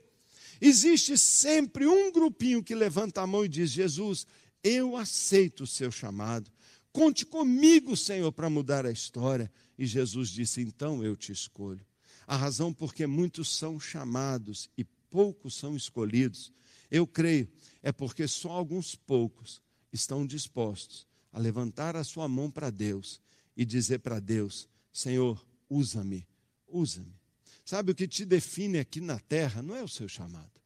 [0.60, 4.26] Existe sempre um grupinho que levanta a mão e diz: Jesus,
[4.64, 6.52] eu aceito o seu chamado.
[6.92, 9.52] Conte comigo, Senhor, para mudar a história.
[9.78, 11.86] E Jesus disse: Então eu te escolho.
[12.26, 16.52] A razão porque muitos são chamados e poucos são escolhidos,
[16.90, 17.48] eu creio,
[17.82, 23.20] é porque só alguns poucos estão dispostos a levantar a sua mão para Deus
[23.58, 26.28] e dizer para Deus: Senhor, usa-me,
[26.68, 27.20] usa-me.
[27.66, 30.62] Sabe o que te define aqui na terra não é o seu chamado,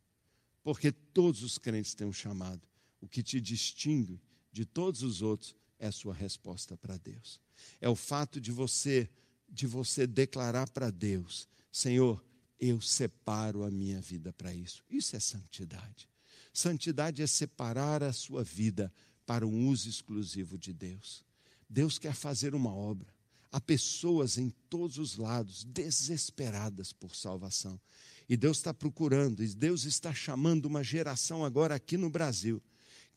[0.64, 2.62] porque todos os crentes têm um chamado.
[3.00, 4.20] O que te distingue
[4.52, 7.40] de todos os outros é a sua resposta para Deus.
[7.80, 9.10] É o fato de você
[9.50, 12.24] de você declarar para Deus: Senhor,
[12.60, 14.84] eu separo a minha vida para isso.
[14.90, 16.10] Isso é santidade.
[16.54, 18.92] Santidade é separar a sua vida
[19.26, 21.24] para um uso exclusivo de Deus.
[21.70, 23.08] Deus quer fazer uma obra.
[23.52, 27.80] Há pessoas em todos os lados desesperadas por salvação.
[28.28, 32.62] E Deus está procurando, e Deus está chamando uma geração agora aqui no Brasil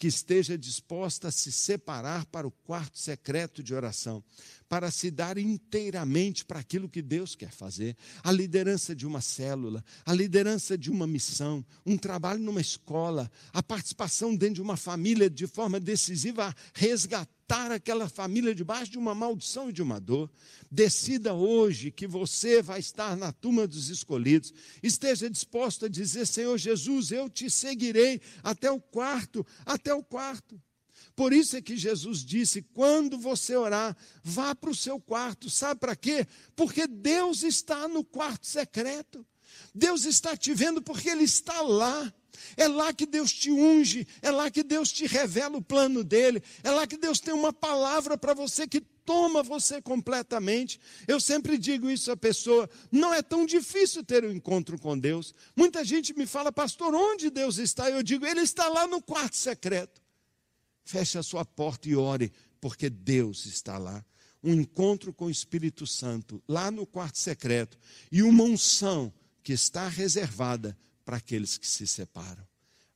[0.00, 4.24] que esteja disposta a se separar para o quarto secreto de oração,
[4.66, 7.94] para se dar inteiramente para aquilo que Deus quer fazer.
[8.24, 13.62] A liderança de uma célula, a liderança de uma missão, um trabalho numa escola, a
[13.62, 18.98] participação dentro de uma família de forma decisiva a resgatar resgatar aquela família debaixo de
[18.98, 20.30] uma maldição e de uma dor.
[20.70, 24.54] Decida hoje que você vai estar na turma dos escolhidos.
[24.82, 30.60] Esteja disposto a dizer: Senhor Jesus, eu te seguirei até o quarto, até o quarto.
[31.16, 35.50] Por isso é que Jesus disse: quando você orar, vá para o seu quarto.
[35.50, 36.26] Sabe para quê?
[36.54, 39.26] Porque Deus está no quarto secreto.
[39.74, 42.12] Deus está te vendo porque Ele está lá.
[42.56, 46.42] É lá que Deus te unge, é lá que Deus te revela o plano dele,
[46.62, 50.80] é lá que Deus tem uma palavra para você que toma você completamente.
[51.08, 55.34] Eu sempre digo isso à pessoa: não é tão difícil ter um encontro com Deus.
[55.56, 57.90] Muita gente me fala, pastor, onde Deus está?
[57.90, 60.00] Eu digo, Ele está lá no quarto secreto.
[60.84, 64.04] Feche a sua porta e ore, porque Deus está lá.
[64.42, 67.78] Um encontro com o Espírito Santo, lá no quarto secreto,
[68.10, 69.12] e uma unção
[69.42, 72.46] que está reservada para aqueles que se separam.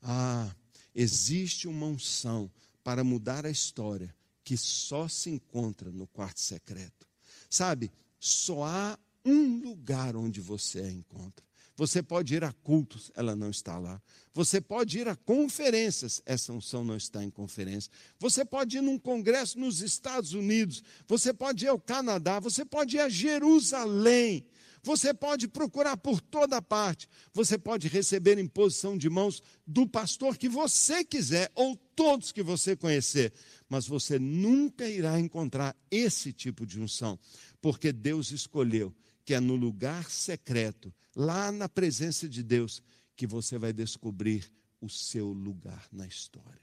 [0.02, 0.54] Ah,
[0.94, 2.50] existe uma unção
[2.82, 4.14] para mudar a história
[4.44, 7.08] que só se encontra no quarto secreto.
[7.48, 7.90] Sabe,
[8.20, 11.44] só há um lugar onde você a encontra.
[11.76, 14.00] Você pode ir a cultos, ela não está lá.
[14.32, 17.90] Você pode ir a conferências, essa unção não está em conferência.
[18.18, 20.84] Você pode ir num congresso nos Estados Unidos.
[21.08, 22.38] Você pode ir ao Canadá.
[22.38, 24.46] Você pode ir a Jerusalém.
[24.84, 27.08] Você pode procurar por toda parte.
[27.32, 32.76] Você pode receber imposição de mãos do pastor que você quiser, ou todos que você
[32.76, 33.32] conhecer.
[33.66, 37.18] Mas você nunca irá encontrar esse tipo de unção,
[37.62, 38.94] porque Deus escolheu
[39.24, 42.82] que é no lugar secreto, lá na presença de Deus,
[43.16, 46.60] que você vai descobrir o seu lugar na história.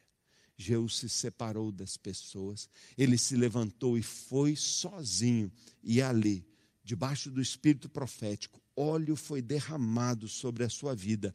[0.55, 6.45] Jeú se separou das pessoas, ele se levantou e foi sozinho, e ali
[6.83, 11.33] debaixo do espírito profético, óleo foi derramado sobre a sua vida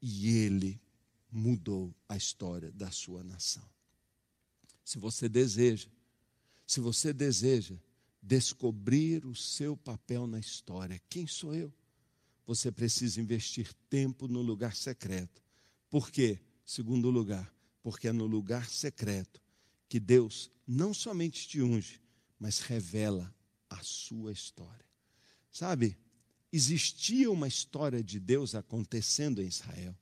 [0.00, 0.80] e ele
[1.30, 3.68] mudou a história da sua nação.
[4.84, 5.88] Se você deseja,
[6.66, 7.76] se você deseja
[8.22, 11.72] descobrir o seu papel na história, quem sou eu?
[12.46, 15.40] Você precisa investir tempo no lugar secreto.
[15.88, 16.40] Por quê?
[16.64, 19.40] Segundo lugar, porque é no lugar secreto
[19.88, 22.00] que Deus não somente te unge,
[22.38, 23.32] mas revela
[23.70, 24.84] a sua história.
[25.50, 25.96] Sabe,
[26.52, 29.96] existia uma história de Deus acontecendo em Israel.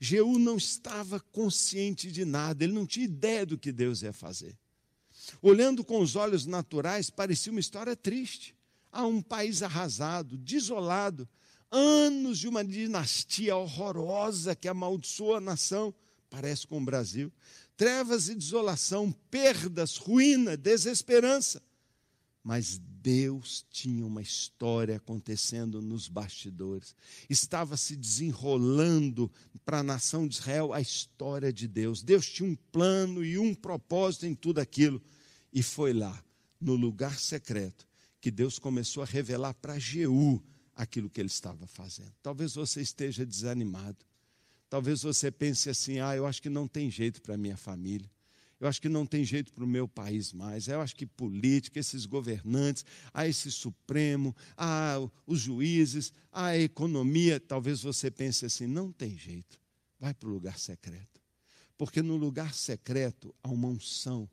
[0.00, 4.58] Jeú não estava consciente de nada, ele não tinha ideia do que Deus ia fazer.
[5.40, 8.54] Olhando com os olhos naturais, parecia uma história triste.
[8.90, 11.28] Há um país arrasado, desolado,
[11.70, 15.94] anos de uma dinastia horrorosa que amaldiçoa a nação,
[16.30, 17.32] parece com o Brasil.
[17.76, 21.62] Trevas e desolação, perdas, ruína, desesperança.
[22.44, 26.94] Mas Deus tinha uma história acontecendo nos bastidores.
[27.28, 29.32] Estava se desenrolando
[29.64, 32.02] para a nação de Israel a história de Deus.
[32.02, 35.02] Deus tinha um plano e um propósito em tudo aquilo.
[35.50, 36.22] E foi lá,
[36.60, 37.88] no lugar secreto,
[38.20, 40.42] que Deus começou a revelar para Jeú
[40.76, 42.12] aquilo que ele estava fazendo.
[42.22, 44.04] Talvez você esteja desanimado.
[44.68, 48.10] Talvez você pense assim: ah, eu acho que não tem jeito para minha família.
[48.64, 50.68] Eu acho que não tem jeito para o meu país mais.
[50.68, 54.96] Eu acho que política, esses governantes, a esse Supremo, a
[55.26, 57.38] os juízes, a economia.
[57.38, 59.60] Talvez você pense assim: não tem jeito.
[60.00, 61.20] Vai para o lugar secreto.
[61.76, 64.26] Porque no lugar secreto há uma unção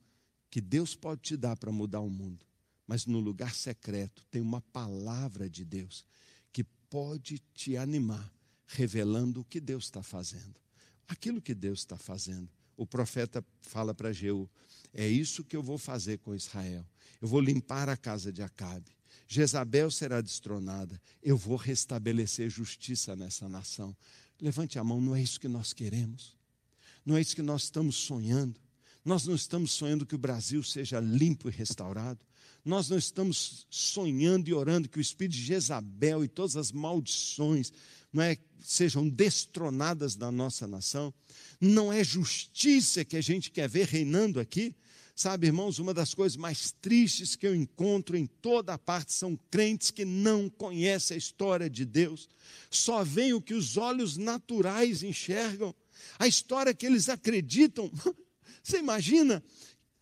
[0.49, 2.45] que Deus pode te dar para mudar o mundo.
[2.87, 6.05] Mas no lugar secreto tem uma palavra de Deus
[6.53, 8.33] que pode te animar,
[8.65, 10.55] revelando o que Deus está fazendo.
[11.05, 12.49] Aquilo que Deus está fazendo
[12.81, 14.49] o profeta fala para Jeú:
[14.91, 16.83] É isso que eu vou fazer com Israel.
[17.21, 18.89] Eu vou limpar a casa de Acabe.
[19.27, 20.99] Jezabel será destronada.
[21.21, 23.95] Eu vou restabelecer justiça nessa nação.
[24.41, 26.35] Levante a mão, não é isso que nós queremos.
[27.05, 28.59] Não é isso que nós estamos sonhando.
[29.05, 32.19] Nós não estamos sonhando que o Brasil seja limpo e restaurado.
[32.65, 37.71] Nós não estamos sonhando e orando que o espírito de Jezabel e todas as maldições
[38.11, 41.13] não é, sejam destronadas da nossa nação.
[41.59, 44.75] Não é justiça que a gente quer ver reinando aqui.
[45.15, 49.37] Sabe, irmãos, uma das coisas mais tristes que eu encontro em toda a parte são
[49.49, 52.27] crentes que não conhecem a história de Deus,
[52.69, 55.75] só veem o que os olhos naturais enxergam,
[56.17, 57.91] a história que eles acreditam.
[58.63, 59.43] Você imagina?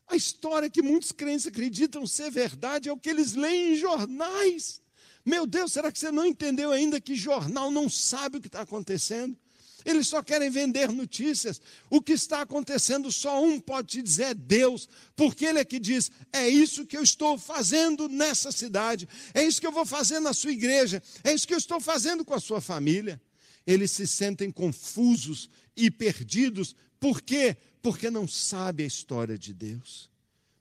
[0.07, 4.81] A história que muitos crentes acreditam ser verdade é o que eles leem em jornais.
[5.25, 8.61] Meu Deus, será que você não entendeu ainda que jornal não sabe o que está
[8.61, 9.37] acontecendo?
[9.85, 11.61] Eles só querem vender notícias.
[11.89, 15.79] O que está acontecendo, só um pode te dizer: é Deus, porque Ele é que
[15.79, 20.19] diz: é isso que eu estou fazendo nessa cidade, é isso que eu vou fazer
[20.19, 23.21] na sua igreja, é isso que eu estou fazendo com a sua família.
[23.65, 27.55] Eles se sentem confusos e perdidos, por quê?
[27.81, 30.09] Porque não sabe a história de Deus.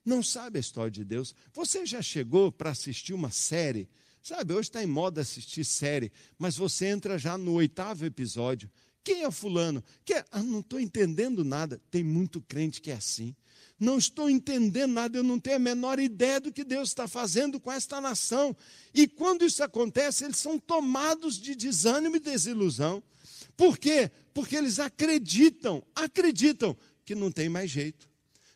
[0.05, 1.35] Não sabe a história de Deus.
[1.53, 3.89] Você já chegou para assistir uma série?
[4.29, 8.69] Sabe, hoje está em moda assistir série, mas você entra já no oitavo episódio.
[9.03, 9.83] Quem é fulano?
[10.05, 10.25] Que é?
[10.31, 11.81] Ah, não estou entendendo nada.
[11.89, 13.35] Tem muito crente que é assim.
[13.79, 17.59] Não estou entendendo nada, eu não tenho a menor ideia do que Deus está fazendo
[17.59, 18.55] com esta nação.
[18.93, 23.01] E quando isso acontece, eles são tomados de desânimo e desilusão.
[23.57, 24.11] Por quê?
[24.31, 28.07] Porque eles acreditam, acreditam que não tem mais jeito.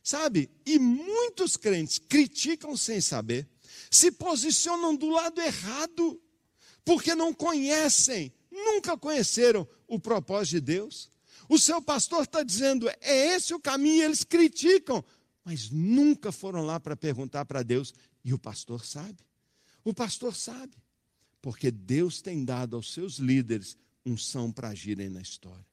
[0.04, 0.52] Sabe?
[0.68, 3.48] E muitos crentes criticam sem saber,
[3.96, 6.22] se posicionam do lado errado,
[6.84, 11.12] porque não conhecem nunca conheceram o propósito de Deus.
[11.50, 15.04] O seu pastor está dizendo, é esse o caminho, eles criticam,
[15.44, 19.18] mas nunca foram lá para perguntar para Deus, e o pastor sabe.
[19.84, 20.76] O pastor sabe,
[21.42, 23.76] porque Deus tem dado aos seus líderes
[24.06, 25.66] unção para agirem na história.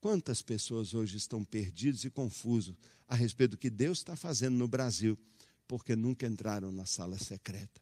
[0.00, 2.74] Quantas pessoas hoje estão perdidas e confusos
[3.06, 5.18] a respeito do que Deus está fazendo no Brasil,
[5.72, 7.80] porque nunca entraram na sala secreta.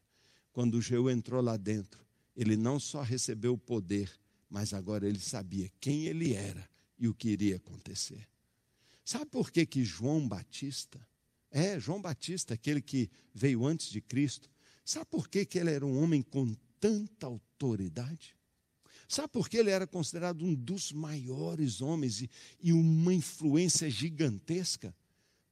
[0.53, 4.09] Quando o Jeú entrou lá dentro, ele não só recebeu o poder,
[4.49, 8.25] mas agora ele sabia quem ele era e o que iria acontecer.
[9.03, 11.05] Sabe por que, que João Batista,
[11.51, 14.49] é, João Batista, aquele que veio antes de Cristo,
[14.85, 18.37] sabe por que, que ele era um homem com tanta autoridade?
[19.05, 22.29] Sabe por que ele era considerado um dos maiores homens e,
[22.63, 24.95] e uma influência gigantesca?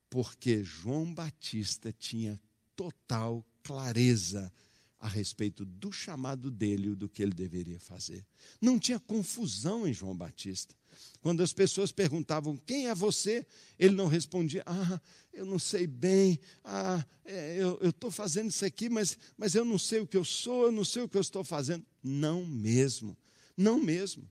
[0.09, 2.39] Porque João Batista tinha
[2.75, 4.51] total clareza
[4.99, 8.25] a respeito do chamado dele e do que ele deveria fazer.
[8.59, 10.75] Não tinha confusão em João Batista.
[11.21, 13.45] Quando as pessoas perguntavam quem é você,
[13.77, 14.99] ele não respondia, ah,
[15.33, 19.77] eu não sei bem, ah, é, eu estou fazendo isso aqui, mas, mas eu não
[19.77, 21.85] sei o que eu sou, eu não sei o que eu estou fazendo.
[22.03, 23.17] Não mesmo,
[23.55, 24.29] não mesmo.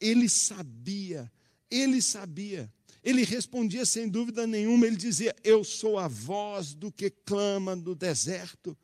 [0.00, 1.30] Ele sabia,
[1.70, 2.72] ele sabia.
[3.06, 7.94] Ele respondia sem dúvida nenhuma, ele dizia: Eu sou a voz do que clama no
[7.94, 8.76] deserto.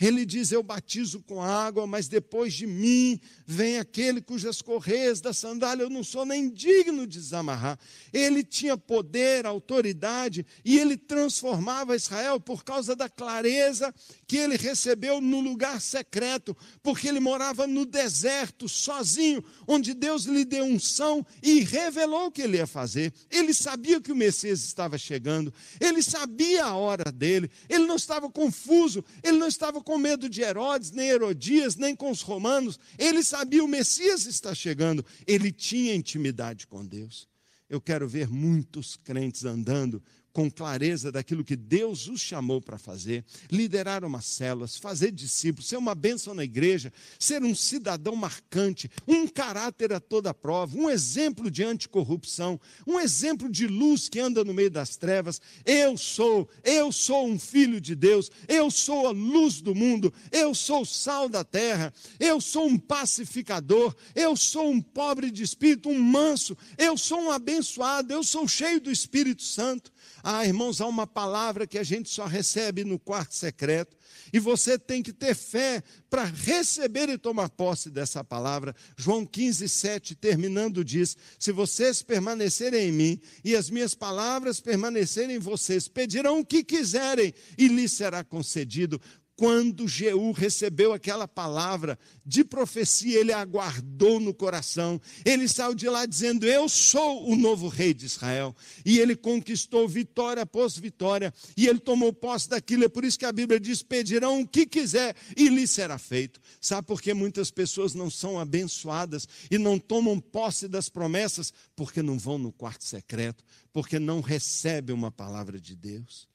[0.00, 5.32] Ele diz: Eu batizo com água, mas depois de mim vem aquele cujas correias da
[5.32, 7.76] sandália eu não sou nem digno de desamarrar.
[8.12, 13.92] Ele tinha poder, autoridade, e ele transformava Israel por causa da clareza
[14.26, 20.44] que ele recebeu no lugar secreto, porque ele morava no deserto, sozinho, onde Deus lhe
[20.44, 23.12] deu unção e revelou o que ele ia fazer.
[23.30, 28.30] Ele sabia que o Messias estava chegando, ele sabia a hora dele, ele não estava
[28.30, 33.22] confuso, ele não estava com medo de Herodes, nem Herodias, nem com os romanos, ele
[33.22, 37.28] sabia o Messias está chegando, ele tinha intimidade com Deus.
[37.68, 40.02] Eu quero ver muitos crentes andando
[40.34, 45.76] com clareza daquilo que Deus os chamou para fazer, liderar umas células, fazer discípulos, ser
[45.76, 51.48] uma bênção na igreja, ser um cidadão marcante, um caráter a toda prova, um exemplo
[51.48, 55.40] de anticorrupção, um exemplo de luz que anda no meio das trevas.
[55.64, 60.52] Eu sou, eu sou um filho de Deus, eu sou a luz do mundo, eu
[60.52, 65.88] sou o sal da terra, eu sou um pacificador, eu sou um pobre de espírito,
[65.88, 69.92] um manso, eu sou um abençoado, eu sou cheio do Espírito Santo.
[70.26, 73.94] Ah, irmãos, há uma palavra que a gente só recebe no quarto secreto,
[74.32, 78.74] e você tem que ter fé para receber e tomar posse dessa palavra.
[78.96, 85.36] João 15, 7, terminando, diz: Se vocês permanecerem em mim e as minhas palavras permanecerem
[85.36, 88.98] em vocês, pedirão o que quiserem e lhes será concedido
[89.36, 95.00] quando Jeú recebeu aquela palavra de profecia, ele aguardou no coração.
[95.24, 98.54] Ele saiu de lá dizendo: Eu sou o novo rei de Israel.
[98.84, 101.34] E ele conquistou vitória após vitória.
[101.56, 102.84] E ele tomou posse daquilo.
[102.84, 106.40] É por isso que a Bíblia diz: Pedirão o que quiser e lhe será feito.
[106.60, 111.52] Sabe por que muitas pessoas não são abençoadas e não tomam posse das promessas?
[111.74, 116.33] Porque não vão no quarto secreto, porque não recebem uma palavra de Deus.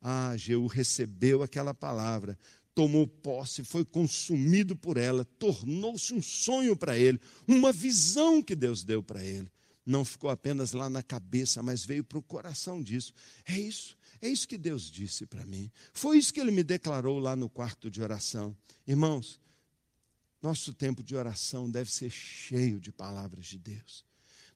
[0.00, 2.38] Ah, Jeú recebeu aquela palavra,
[2.74, 8.84] tomou posse, foi consumido por ela, tornou-se um sonho para ele, uma visão que Deus
[8.84, 9.50] deu para ele.
[9.84, 13.12] Não ficou apenas lá na cabeça, mas veio para o coração disso.
[13.44, 15.70] É isso, é isso que Deus disse para mim.
[15.92, 18.56] Foi isso que ele me declarou lá no quarto de oração.
[18.86, 19.40] Irmãos,
[20.42, 24.04] nosso tempo de oração deve ser cheio de palavras de Deus.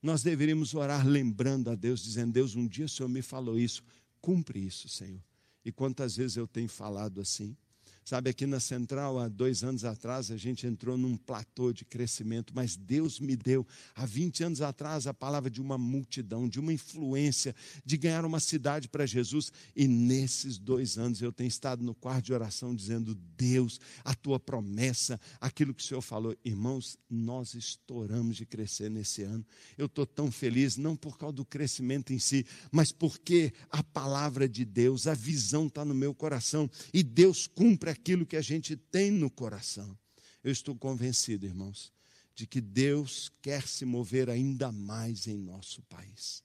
[0.02, 3.82] Nós deveríamos orar lembrando a Deus, dizendo: Deus, um dia o Senhor me falou isso,
[4.20, 5.22] cumpre isso, Senhor.
[5.64, 7.56] E quantas vezes eu tenho falado assim?
[8.04, 12.52] Sabe, aqui na Central, há dois anos atrás, a gente entrou num platô de crescimento,
[12.52, 16.72] mas Deus me deu, há 20 anos atrás, a palavra de uma multidão, de uma
[16.72, 19.52] influência, de ganhar uma cidade para Jesus.
[19.76, 24.40] E nesses dois anos eu tenho estado no quarto de oração dizendo: Deus, a tua
[24.40, 26.36] promessa, aquilo que o Senhor falou.
[26.44, 29.46] Irmãos, nós estouramos de crescer nesse ano.
[29.78, 34.48] Eu estou tão feliz, não por causa do crescimento em si, mas porque a palavra
[34.48, 38.76] de Deus, a visão está no meu coração e Deus cumpre aquilo que a gente
[38.76, 39.96] tem no coração.
[40.42, 41.92] Eu estou convencido, irmãos,
[42.34, 46.42] de que Deus quer se mover ainda mais em nosso país.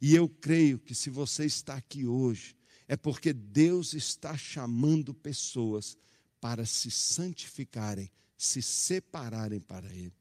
[0.00, 2.56] E eu creio que se você está aqui hoje,
[2.88, 5.96] é porque Deus está chamando pessoas
[6.40, 10.14] para se santificarem, se separarem para Ele.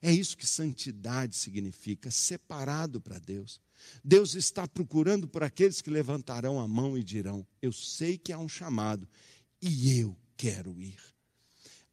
[0.00, 3.60] É isso que santidade significa, separado para Deus.
[4.02, 8.38] Deus está procurando por aqueles que levantarão a mão e dirão: Eu sei que há
[8.38, 9.08] um chamado
[9.60, 11.00] e eu quero ir.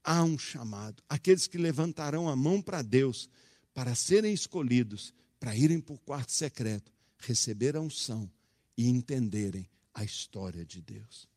[0.03, 1.01] Há um chamado.
[1.07, 3.29] Aqueles que levantarão a mão para Deus
[3.73, 8.29] para serem escolhidos, para irem para o quarto secreto, receber a unção
[8.77, 11.27] e entenderem a história de Deus.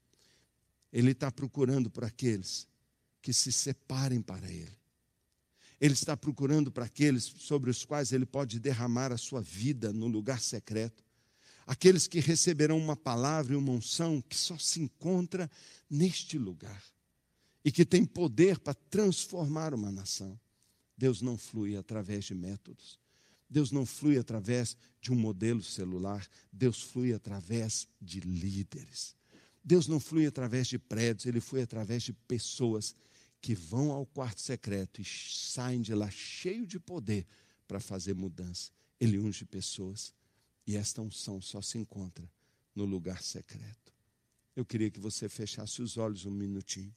[0.93, 2.66] Ele está procurando por aqueles
[3.22, 4.77] que se separem para Ele.
[5.81, 10.07] Ele está procurando para aqueles sobre os quais Ele pode derramar a sua vida no
[10.07, 11.05] lugar secreto
[11.67, 15.51] aqueles que receberão uma palavra e uma unção que só se encontra
[15.91, 16.83] neste lugar
[17.64, 20.39] e que tem poder para transformar uma nação.
[20.97, 22.99] Deus não flui através de métodos.
[23.51, 26.27] Deus não flui através de um modelo celular.
[26.53, 29.17] Deus flui através de líderes.
[29.64, 32.95] Deus não flui através de prédios, ele flui através de pessoas
[33.41, 37.27] que vão ao quarto secreto e saem de lá cheio de poder
[37.67, 38.71] para fazer mudança.
[39.01, 40.14] Ele unge pessoas
[40.67, 42.29] e esta unção só se encontra
[42.75, 43.93] no lugar secreto.
[44.55, 46.95] Eu queria que você fechasse os olhos um minutinho.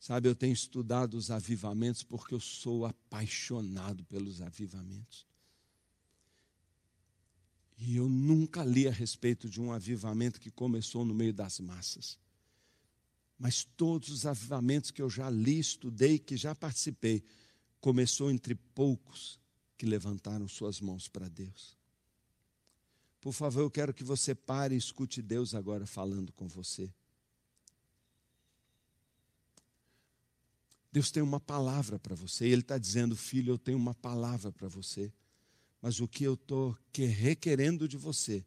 [0.00, 5.26] Sabe, eu tenho estudado os avivamentos porque eu sou apaixonado pelos avivamentos.
[7.76, 12.18] E eu nunca li a respeito de um avivamento que começou no meio das massas.
[13.38, 17.22] Mas todos os avivamentos que eu já li, estudei, que já participei,
[17.80, 19.39] começou entre poucos
[19.80, 21.74] que levantaram suas mãos para Deus.
[23.18, 26.92] Por favor, eu quero que você pare e escute Deus agora falando com você.
[30.92, 32.44] Deus tem uma palavra para você.
[32.44, 35.10] Ele está dizendo, filho, eu tenho uma palavra para você.
[35.80, 38.44] Mas o que eu estou requerendo de você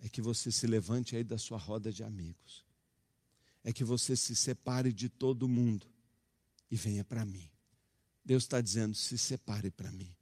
[0.00, 2.66] é que você se levante aí da sua roda de amigos.
[3.62, 5.86] É que você se separe de todo mundo
[6.68, 7.48] e venha para mim.
[8.24, 10.12] Deus está dizendo: se separe para mim.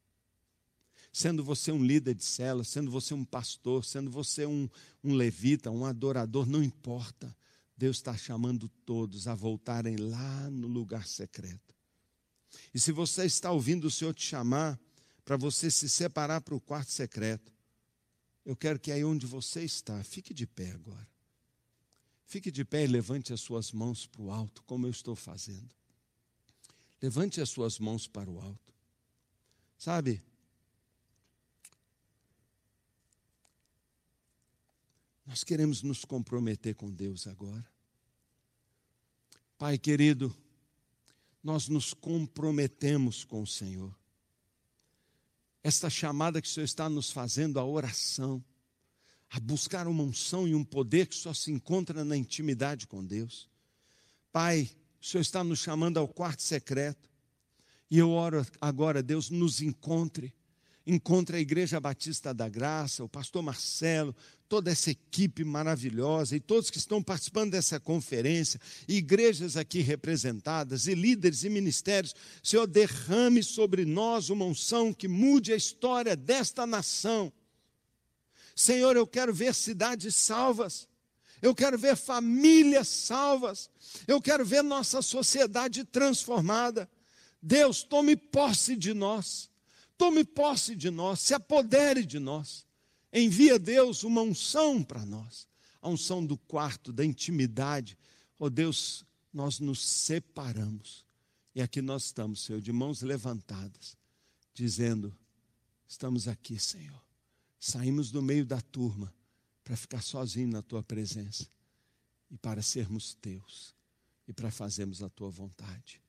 [1.19, 4.71] Sendo você um líder de cela, sendo você um pastor, sendo você um,
[5.03, 7.37] um levita, um adorador, não importa.
[7.77, 11.75] Deus está chamando todos a voltarem lá no lugar secreto.
[12.73, 14.79] E se você está ouvindo o Senhor te chamar
[15.25, 17.53] para você se separar para o quarto secreto,
[18.45, 21.09] eu quero que aí onde você está, fique de pé agora.
[22.27, 25.75] Fique de pé e levante as suas mãos para o alto, como eu estou fazendo.
[27.03, 28.73] Levante as suas mãos para o alto.
[29.77, 30.23] Sabe?
[35.29, 37.71] Nós queremos nos comprometer com Deus agora.
[39.59, 40.35] Pai querido,
[41.45, 43.95] nós nos comprometemos com o Senhor.
[45.63, 48.43] Esta chamada que o Senhor está nos fazendo, a oração,
[49.29, 53.51] a buscar uma unção e um poder que só se encontra na intimidade com Deus.
[54.33, 57.07] Pai, o Senhor está nos chamando ao quarto secreto.
[57.91, 60.33] E eu oro agora, Deus, nos encontre
[60.89, 64.17] encontra a Igreja Batista da Graça, o pastor Marcelo,
[64.49, 70.95] toda essa equipe maravilhosa e todos que estão participando dessa conferência, igrejas aqui representadas, e
[70.95, 72.15] líderes e ministérios.
[72.43, 77.33] Senhor, derrame sobre nós uma unção que mude a história desta nação.
[78.55, 80.89] Senhor, eu quero ver cidades salvas.
[81.41, 83.71] Eu quero ver famílias salvas.
[84.07, 86.89] Eu quero ver nossa sociedade transformada.
[87.41, 89.49] Deus, tome posse de nós.
[89.99, 92.68] Tome posse de nós, se apodere de nós.
[93.19, 95.49] Envia Deus uma unção para nós,
[95.81, 97.97] a unção do quarto, da intimidade.
[98.39, 101.05] Oh Deus, nós nos separamos.
[101.55, 103.97] E aqui nós estamos, Senhor, de mãos levantadas,
[104.55, 105.17] dizendo:
[105.87, 107.03] Estamos aqui, Senhor.
[107.59, 109.13] Saímos do meio da turma
[109.65, 111.49] para ficar sozinho na tua presença
[112.31, 113.75] e para sermos teus
[114.27, 116.01] e para fazermos a tua vontade.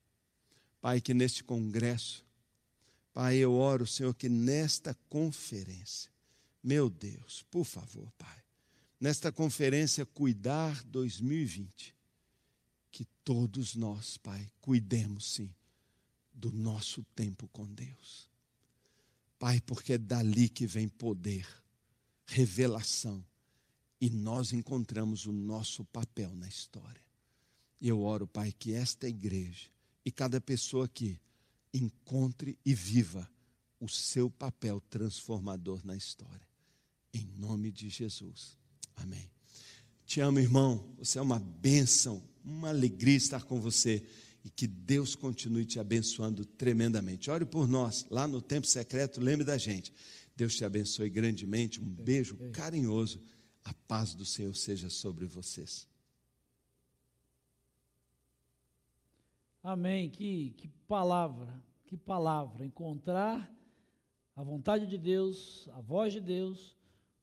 [0.80, 2.24] Pai, que neste congresso
[3.12, 6.10] Pai, eu oro, Senhor, que nesta conferência,
[6.62, 8.42] meu Deus, por favor, Pai,
[9.00, 11.94] nesta conferência Cuidar 2020,
[12.92, 15.50] que todos nós, Pai, cuidemos sim
[16.32, 18.28] do nosso tempo com Deus.
[19.38, 21.46] Pai, porque é dali que vem poder,
[22.26, 23.24] revelação,
[24.00, 27.02] e nós encontramos o nosso papel na história.
[27.80, 29.68] E eu oro, Pai, que esta igreja
[30.04, 31.18] e cada pessoa aqui
[31.72, 33.30] encontre e viva
[33.78, 36.49] o seu papel transformador na história.
[37.12, 38.56] Em nome de Jesus.
[38.96, 39.30] Amém.
[40.06, 40.94] Te amo, irmão.
[40.98, 44.06] Você é uma bênção, uma alegria estar com você
[44.44, 47.30] e que Deus continue te abençoando tremendamente.
[47.30, 49.92] Ore por nós, lá no tempo secreto, lembre da gente.
[50.34, 51.80] Deus te abençoe grandemente.
[51.80, 53.22] Um beijo carinhoso.
[53.62, 55.86] A paz do Senhor seja sobre vocês.
[59.62, 60.08] Amém.
[60.08, 62.64] Que, que palavra, que palavra.
[62.64, 63.48] Encontrar
[64.34, 66.79] a vontade de Deus, a voz de Deus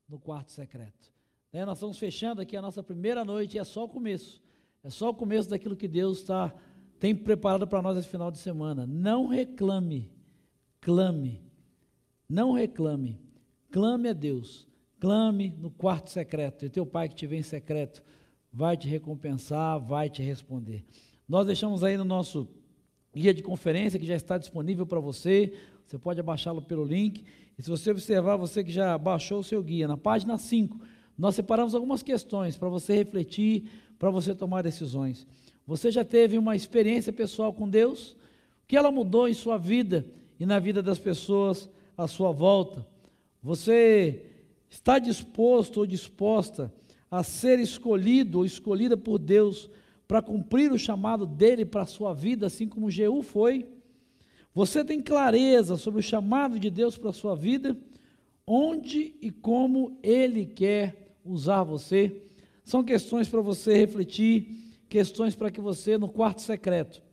[0.08, 1.12] no quarto secreto.
[1.52, 4.42] É, nós estamos fechando aqui a nossa primeira noite e é só o começo.
[4.84, 6.54] É só o começo daquilo que Deus está
[7.00, 8.86] tem preparado para nós esse final de semana.
[8.88, 10.12] Não reclame,
[10.82, 11.42] clame.
[12.28, 13.20] Não reclame,
[13.72, 14.68] clame a Deus.
[15.00, 16.66] Clame no quarto secreto.
[16.66, 18.02] E teu pai que te vê em secreto
[18.52, 20.84] vai te recompensar, vai te responder.
[21.28, 22.48] Nós deixamos aí no nosso
[23.14, 25.54] guia de conferência que já está disponível para você.
[25.88, 27.24] Você pode abaixá-lo pelo link.
[27.58, 30.78] E se você observar, você que já baixou o seu guia, na página 5,
[31.18, 33.64] nós separamos algumas questões para você refletir,
[33.98, 35.26] para você tomar decisões.
[35.66, 38.12] Você já teve uma experiência pessoal com Deus?
[38.12, 40.06] O que ela mudou em sua vida
[40.38, 42.86] e na vida das pessoas à sua volta?
[43.42, 44.26] Você
[44.70, 46.72] está disposto ou disposta
[47.10, 49.70] a ser escolhido ou escolhida por Deus
[50.06, 53.66] para cumprir o chamado dele para a sua vida, assim como Jeú foi?
[54.58, 57.78] Você tem clareza sobre o chamado de Deus para a sua vida?
[58.44, 62.24] Onde e como ele quer usar você?
[62.64, 67.04] São questões para você refletir, questões para que você, no quarto secreto,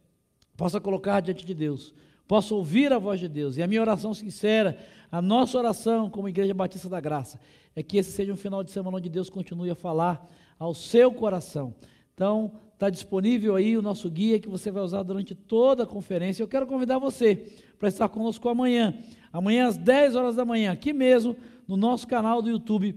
[0.57, 1.93] possa colocar diante de Deus,
[2.27, 3.59] possa ouvir a voz de Deus.
[3.59, 4.79] E a minha oração sincera,
[5.13, 7.39] a nossa oração como Igreja Batista da Graça,
[7.77, 10.27] é que esse seja um final de semana onde Deus continue a falar
[10.59, 11.75] ao seu coração.
[12.15, 16.43] Então, está disponível aí o nosso guia que você vai usar durante toda a conferência.
[16.43, 17.45] Eu quero convidar você
[17.79, 18.95] para estar conosco amanhã,
[19.33, 21.37] amanhã às 10 horas da manhã, aqui mesmo,
[21.67, 22.95] no nosso canal do YouTube,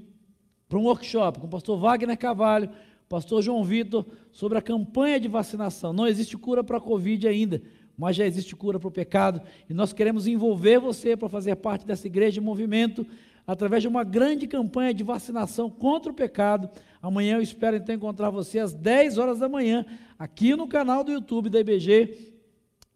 [0.70, 2.70] para um workshop com o pastor Wagner Carvalho,
[3.10, 5.94] pastor João Vitor, sobre a campanha de vacinação.
[5.94, 7.62] Não existe cura para a Covid ainda,
[7.98, 11.88] mas já existe cura para o pecado, e nós queremos envolver você para fazer parte
[11.88, 13.04] dessa igreja de movimento
[13.48, 16.70] através de uma grande campanha de vacinação contra o pecado.
[17.02, 19.86] Amanhã eu espero então encontrar você às 10 horas da manhã,
[20.20, 22.34] aqui no canal do YouTube da IBG,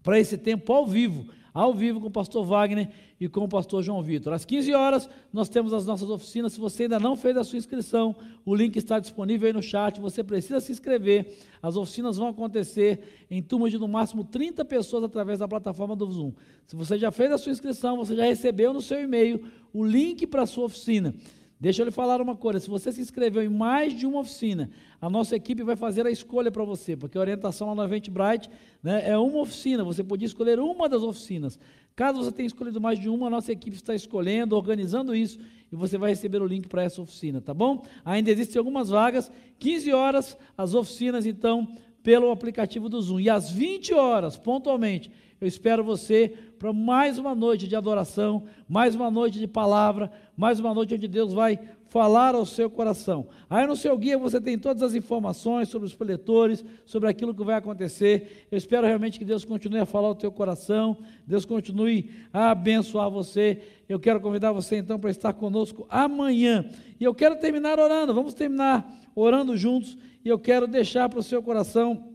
[0.03, 2.89] para esse tempo ao vivo, ao vivo com o pastor Wagner
[3.21, 4.33] e com o pastor João Vitor.
[4.33, 6.53] Às 15 horas, nós temos as nossas oficinas.
[6.53, 10.01] Se você ainda não fez a sua inscrição, o link está disponível aí no chat.
[10.01, 11.37] Você precisa se inscrever.
[11.61, 16.11] As oficinas vão acontecer em turmas de no máximo 30 pessoas através da plataforma do
[16.11, 16.31] Zoom.
[16.65, 20.25] Se você já fez a sua inscrição, você já recebeu no seu e-mail o link
[20.25, 21.13] para a sua oficina.
[21.61, 24.71] Deixa eu lhe falar uma coisa: se você se inscreveu em mais de uma oficina,
[24.99, 28.49] a nossa equipe vai fazer a escolha para você, porque a orientação lá no Eventbrite
[28.81, 31.59] né, é uma oficina, você podia escolher uma das oficinas.
[31.95, 35.37] Caso você tenha escolhido mais de uma, a nossa equipe está escolhendo, organizando isso,
[35.71, 37.85] e você vai receber o link para essa oficina, tá bom?
[38.03, 43.19] Ainda existem algumas vagas, 15 horas, as oficinas, então, pelo aplicativo do Zoom.
[43.19, 48.93] E às 20 horas, pontualmente, eu espero você para mais uma noite de adoração, mais
[48.93, 53.27] uma noite de palavra, mais uma noite onde Deus vai falar ao seu coração.
[53.49, 57.43] Aí no seu guia você tem todas as informações sobre os preletores, sobre aquilo que
[57.43, 58.45] vai acontecer.
[58.51, 63.09] Eu espero realmente que Deus continue a falar ao teu coração, Deus continue a abençoar
[63.09, 63.63] você.
[63.89, 66.69] Eu quero convidar você então para estar conosco amanhã.
[66.99, 69.97] E eu quero terminar orando, vamos terminar orando juntos.
[70.23, 72.13] E eu quero deixar para o seu coração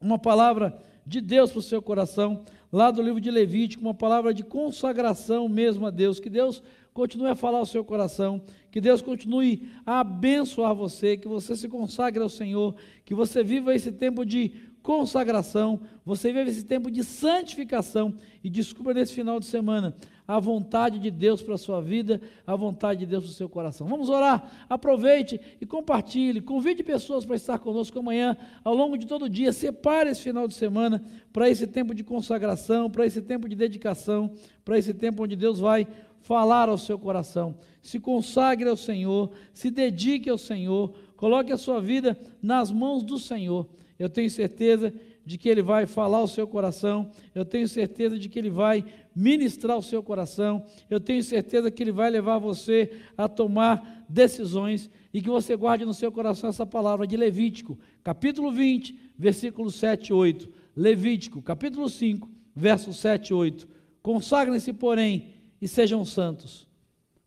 [0.00, 2.44] uma palavra de Deus para o seu coração,
[2.74, 6.18] lá do livro de Levítico, uma palavra de consagração mesmo a Deus.
[6.18, 6.60] Que Deus
[6.92, 11.68] continue a falar ao seu coração, que Deus continue a abençoar você, que você se
[11.68, 14.50] consagre ao Senhor, que você viva esse tempo de
[14.84, 18.14] consagração, você viva esse tempo de santificação
[18.44, 19.96] e descubra nesse final de semana
[20.28, 23.48] a vontade de Deus para a sua vida, a vontade de Deus para o seu
[23.48, 23.86] coração.
[23.86, 29.24] Vamos orar, aproveite e compartilhe, convide pessoas para estar conosco amanhã, ao longo de todo
[29.24, 33.48] o dia, separe esse final de semana para esse tempo de consagração, para esse tempo
[33.48, 34.32] de dedicação,
[34.66, 35.88] para esse tempo onde Deus vai
[36.20, 37.56] falar ao seu coração.
[37.82, 43.18] Se consagre ao Senhor, se dedique ao Senhor, coloque a sua vida nas mãos do
[43.18, 43.66] Senhor.
[44.04, 44.92] Eu tenho certeza
[45.24, 48.84] de que Ele vai falar ao seu coração, eu tenho certeza de que Ele vai
[49.16, 54.90] ministrar o seu coração, eu tenho certeza que Ele vai levar você a tomar decisões
[55.12, 60.08] e que você guarde no seu coração essa palavra de Levítico, capítulo 20, versículos 7
[60.08, 60.52] e 8.
[60.76, 63.66] Levítico, capítulo 5, versos 7 e 8.
[64.02, 65.32] Consagrem-se, porém,
[65.62, 66.68] e sejam santos,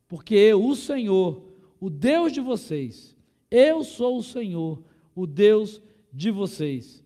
[0.08, 1.42] porque eu, o Senhor,
[1.80, 3.16] o Deus de vocês,
[3.50, 4.84] eu sou o Senhor,
[5.16, 5.88] o Deus de
[6.32, 7.04] vocês.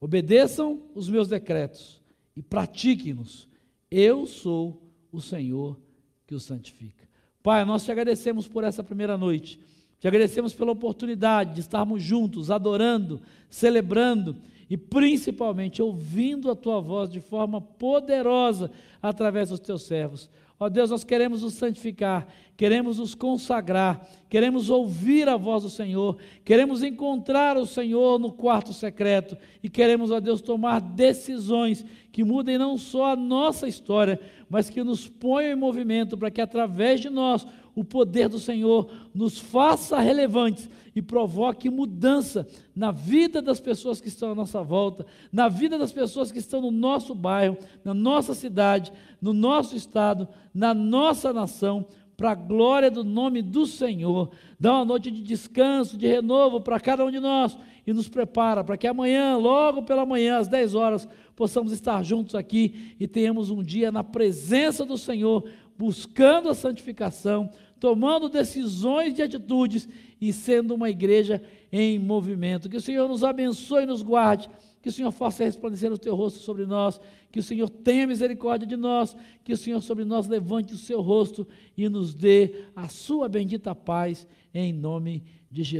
[0.00, 2.00] Obedeçam os meus decretos
[2.36, 3.48] e pratiquem-nos.
[3.90, 4.82] Eu sou
[5.12, 5.78] o Senhor
[6.26, 7.08] que os santifica.
[7.42, 9.60] Pai, nós te agradecemos por essa primeira noite.
[9.98, 13.20] Te agradecemos pela oportunidade de estarmos juntos, adorando,
[13.50, 14.36] celebrando
[14.70, 18.70] e principalmente ouvindo a tua voz de forma poderosa
[19.02, 20.30] através dos teus servos.
[20.60, 26.18] Ó Deus, nós queremos nos santificar, queremos nos consagrar, queremos ouvir a voz do Senhor,
[26.44, 32.58] queremos encontrar o Senhor no quarto secreto e queremos, ó Deus, tomar decisões que mudem
[32.58, 37.08] não só a nossa história, mas que nos ponham em movimento para que através de
[37.08, 40.68] nós o poder do Senhor nos faça relevantes
[40.98, 42.44] e provoque mudança
[42.74, 46.60] na vida das pessoas que estão à nossa volta, na vida das pessoas que estão
[46.60, 48.92] no nosso bairro, na nossa cidade,
[49.22, 51.86] no nosso estado, na nossa nação,
[52.16, 54.30] para a glória do nome do Senhor.
[54.58, 58.64] Dá uma noite de descanso, de renovo para cada um de nós e nos prepara
[58.64, 63.50] para que amanhã, logo pela manhã, às 10 horas, possamos estar juntos aqui e tenhamos
[63.50, 67.48] um dia na presença do Senhor, buscando a santificação,
[67.78, 69.88] tomando decisões de atitudes
[70.20, 72.68] e sendo uma igreja em movimento.
[72.68, 74.48] Que o Senhor nos abençoe e nos guarde,
[74.82, 77.00] que o Senhor faça resplandecer o teu rosto sobre nós,
[77.30, 81.00] que o Senhor tenha misericórdia de nós, que o Senhor sobre nós levante o seu
[81.00, 85.76] rosto e nos dê a sua bendita paz, em nome de Jesus.